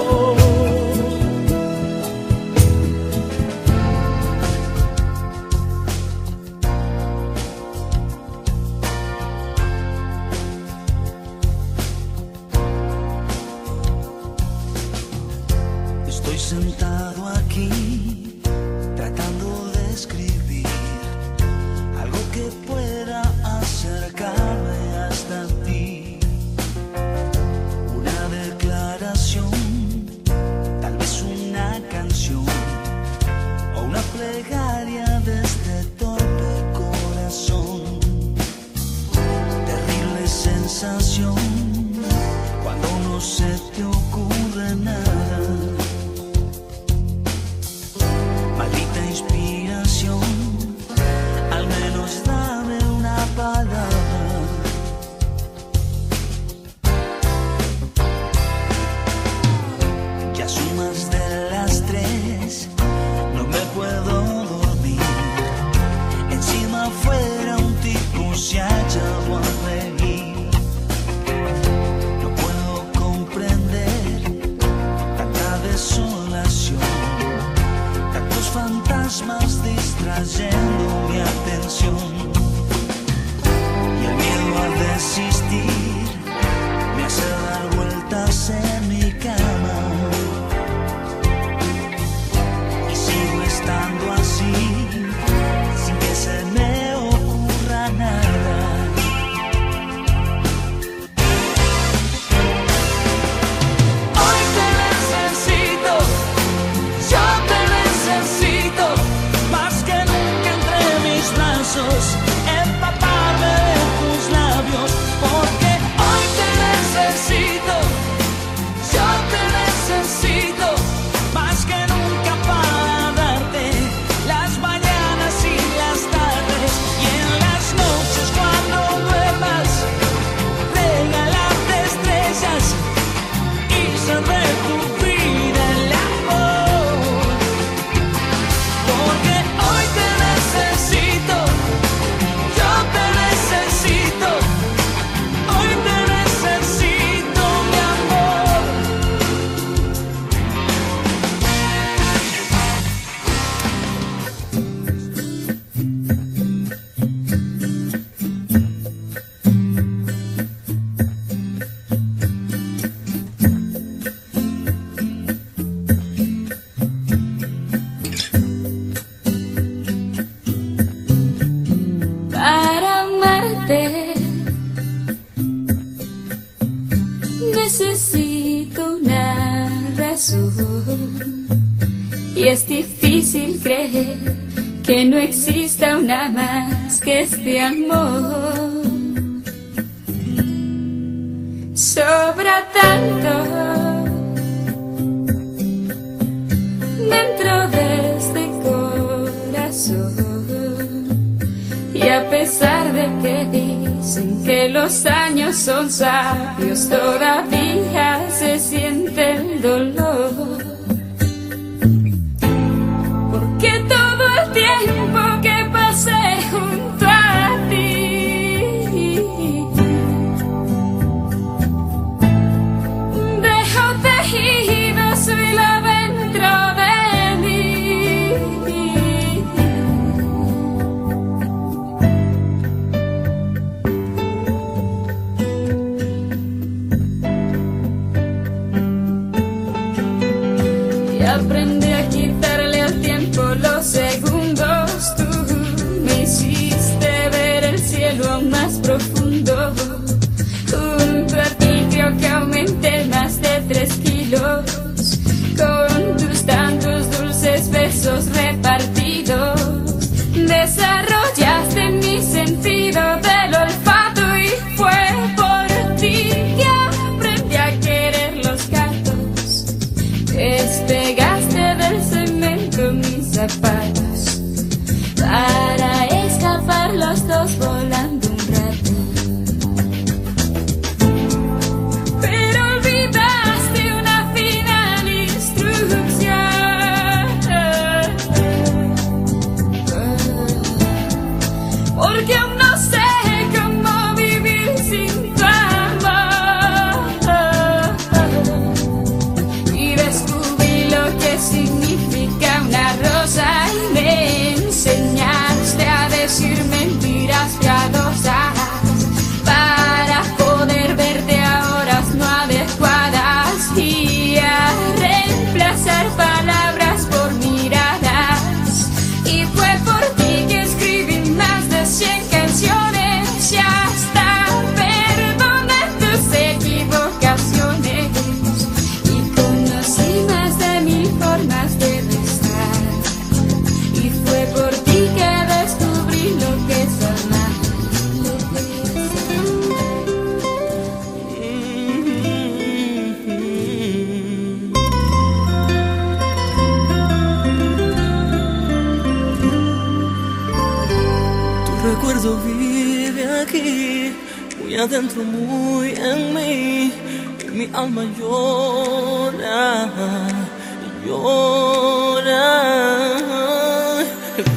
Llora. 361.08 362.48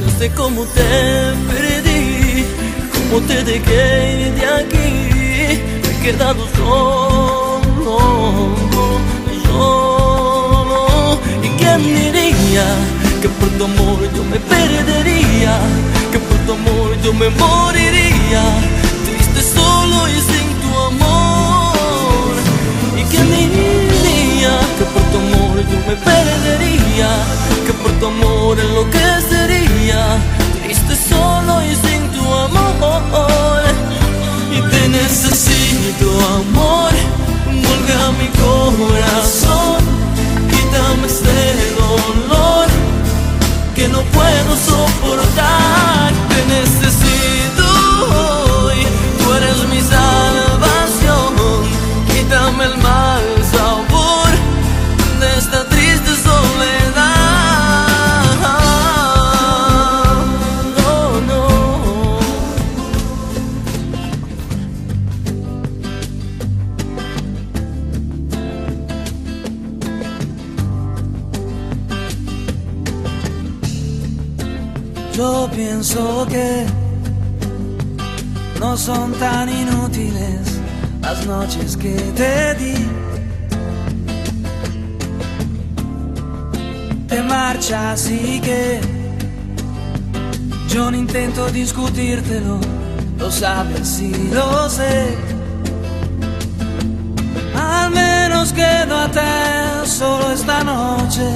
No 0.00 0.08
sé 0.18 0.30
cómo 0.32 0.62
te 0.76 0.90
perdí, 1.50 2.44
cómo 2.92 3.16
te 3.26 3.42
dejé 3.44 4.32
de 4.38 4.44
aquí. 4.58 4.90
Me 5.82 5.90
he 5.90 6.00
quedado 6.04 6.42
solo, 6.56 7.98
solo. 9.46 11.18
¿Y 11.42 11.48
quién 11.58 11.78
diría 11.84 12.66
que 13.22 13.28
por 13.28 13.48
tu 13.56 13.64
amor 13.64 13.98
yo 14.14 14.22
me 14.24 14.38
perdería? 14.54 15.54
Que 16.12 16.18
por 16.18 16.38
tu 16.46 16.52
amor 16.52 16.88
yo 17.04 17.12
me 17.14 17.28
moriría, 17.30 18.44
triste 19.06 19.40
solo 19.56 20.08
y 20.08 20.18
sin 20.30 20.48
tu 20.62 20.70
amor. 20.90 22.32
¿Y 22.98 23.02
quién 23.10 23.26
diría 23.36 23.79
que 24.80 24.86
por 24.86 25.02
tu 25.12 25.18
amor 25.18 25.56
yo 25.70 25.78
me 25.86 25.96
perdería? 26.10 27.10
Que 27.66 27.72
por 27.82 27.92
tu 28.00 28.06
amor 28.06 28.58
enloquecería, 28.58 30.00
triste 30.62 30.94
solo 30.96 31.52
y 31.70 31.74
sin 31.84 32.02
tu 32.14 32.24
amor. 32.32 33.62
Y 34.56 34.58
te 34.70 34.88
necesito 34.88 36.06
amor, 36.40 36.92
vuelve 37.64 37.94
a 38.06 38.10
mi 38.20 38.28
corazón, 38.44 39.80
quítame 40.50 41.06
este 41.06 41.40
dolor 41.80 42.66
que 43.76 43.86
no 43.88 44.00
puedo 44.16 44.52
soportar. 44.70 46.10
Te 46.30 46.40
necesito 46.56 47.66
hoy, 48.64 48.80
tú 49.18 49.34
eres 49.34 49.58
mi 49.72 49.80
salvación. 49.94 51.30
Quítame 52.08 52.64
el 52.64 52.76
mal 52.78 53.39
tan 79.20 79.50
inútiles 79.50 80.58
las 81.02 81.26
noches 81.26 81.76
que 81.76 81.94
te 82.16 82.54
di. 82.54 82.74
Te 87.06 87.22
marchas 87.22 88.10
y 88.10 88.40
que 88.40 88.80
yo 90.68 90.90
no 90.90 90.96
intento 90.96 91.50
discutírtelo, 91.50 92.58
lo 93.18 93.30
sabes 93.30 94.00
y 94.00 94.12
lo 94.32 94.70
sé. 94.70 95.18
Al 97.54 97.90
menos 97.90 98.54
quédate 98.54 99.20
solo 99.84 100.32
esta 100.32 100.64
noche. 100.64 101.28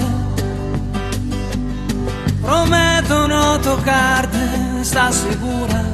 Prometo 2.41 3.29
no 3.29 3.61
tocarte, 3.61 4.39
¿estás 4.81 5.17
segura? 5.17 5.94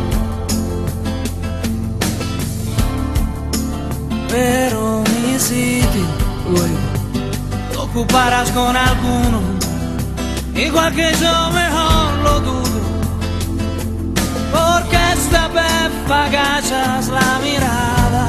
Pero 4.31 5.03
mi 5.03 5.37
sitio 5.37 6.05
luego 6.49 6.79
lo 7.73 7.83
ocuparás 7.83 8.49
con 8.51 8.75
alguno, 8.75 9.41
igual 10.55 10.95
que 10.95 11.11
yo 11.21 11.51
mejor 11.51 12.13
lo 12.23 12.39
dudo, 12.39 12.81
porque 14.51 14.97
esta 15.13 15.47
vez 15.49 15.71
la 17.09 17.39
mirada, 17.41 18.27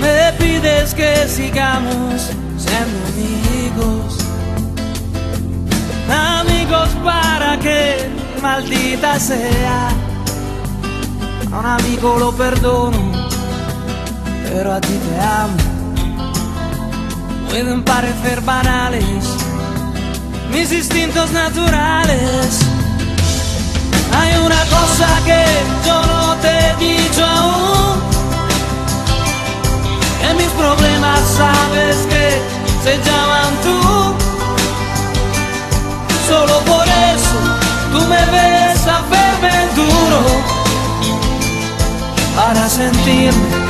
me 0.00 0.32
pides 0.38 0.94
que 0.94 1.28
sigamos 1.28 2.30
siendo 2.56 2.98
amigos, 3.12 4.18
amigos 6.08 6.88
para 7.04 7.58
que 7.58 8.08
maldita 8.40 9.18
sea. 9.18 9.88
A 11.52 11.58
un 11.58 11.66
amigo 11.66 12.16
lo 12.18 12.32
perdono, 12.32 13.29
pero 14.52 14.72
a 14.72 14.80
ti 14.80 14.88
te 14.88 15.20
amo. 15.20 15.56
Pueden 17.48 17.82
parecer 17.84 18.40
banales 18.42 19.04
mis 20.52 20.72
instintos 20.72 21.30
naturales. 21.30 22.60
Hay 24.12 24.36
una 24.38 24.62
cosa 24.76 25.08
que 25.24 25.44
yo 25.86 26.02
no 26.06 26.34
te 26.36 26.48
he 26.48 26.76
dicho 26.76 27.24
aún. 27.24 28.00
En 30.28 30.36
mis 30.36 30.52
problemas 30.62 31.20
sabes 31.36 31.96
que 32.12 32.42
se 32.84 32.96
llaman 33.06 33.52
tú. 33.62 34.14
Solo 36.28 36.58
por 36.60 36.86
eso 36.86 37.38
tú 37.92 38.00
me 38.06 38.24
ves 38.36 38.86
a 38.86 39.00
verme 39.10 39.56
duro 39.74 40.20
para 42.36 42.68
sentirme 42.68 43.69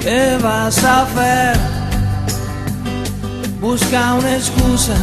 ¿Qué 0.00 0.38
vas 0.42 0.82
a 0.84 1.02
hacer? 1.02 1.56
Busca 3.60 4.14
una 4.14 4.36
excusa 4.36 4.94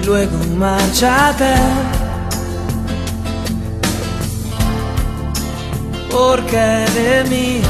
y 0.00 0.06
luego 0.06 0.36
márchate. 0.56 1.54
Porque 6.10 6.86
de 6.94 7.24
mí 7.30 7.62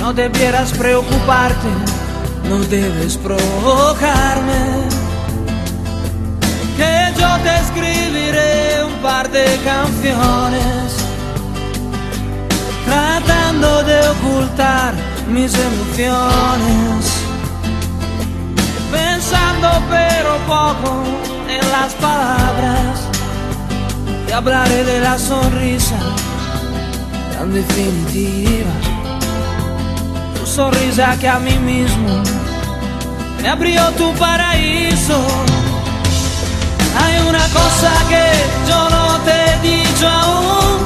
no 0.00 0.12
debieras 0.12 0.72
preocuparte, 0.72 1.68
no 2.48 2.58
debes 2.58 3.16
provocarme. 3.16 4.86
Que 6.76 7.12
yo 7.18 7.28
te 7.42 7.56
escribiré 7.56 8.84
un 8.84 8.92
par 9.02 9.30
de 9.30 9.44
canciones 9.64 11.06
tratando 12.86 13.82
de 13.82 14.00
mis 15.28 15.52
emociones, 15.54 17.04
pensando 18.92 19.68
pero 19.90 20.36
poco 20.46 21.02
en 21.48 21.70
las 21.70 21.92
palabras, 21.94 23.08
y 24.28 24.32
hablaré 24.32 24.84
de 24.84 25.00
la 25.00 25.18
sonrisa 25.18 25.98
tan 27.36 27.52
definitiva, 27.52 28.70
tu 30.38 30.46
sonrisa 30.46 31.16
que 31.18 31.28
a 31.28 31.38
mí 31.38 31.58
mismo 31.58 32.22
me 33.42 33.48
abrió 33.48 33.90
tu 33.92 34.12
paraíso. 34.14 35.18
Hay 36.98 37.28
una 37.28 37.46
cosa 37.48 37.92
que 38.08 38.24
yo 38.68 38.88
no 38.88 39.18
te 39.26 39.32
he 39.32 39.58
dicho 39.60 40.08
aún 40.08 40.85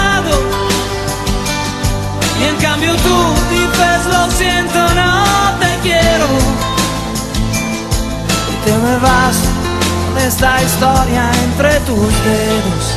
Y 2.41 2.43
en 2.43 2.55
cambio 2.57 2.95
tú 2.95 3.17
dices 3.51 4.05
lo 4.07 4.31
siento, 4.31 4.79
no 4.95 5.23
te 5.59 5.79
quiero. 5.83 6.25
Y 8.51 8.65
te 8.65 8.77
me 8.77 8.97
vas 8.97 9.37
con 10.07 10.17
esta 10.17 10.61
historia 10.63 11.31
entre 11.45 11.79
tus 11.81 12.11
dedos. 12.25 12.90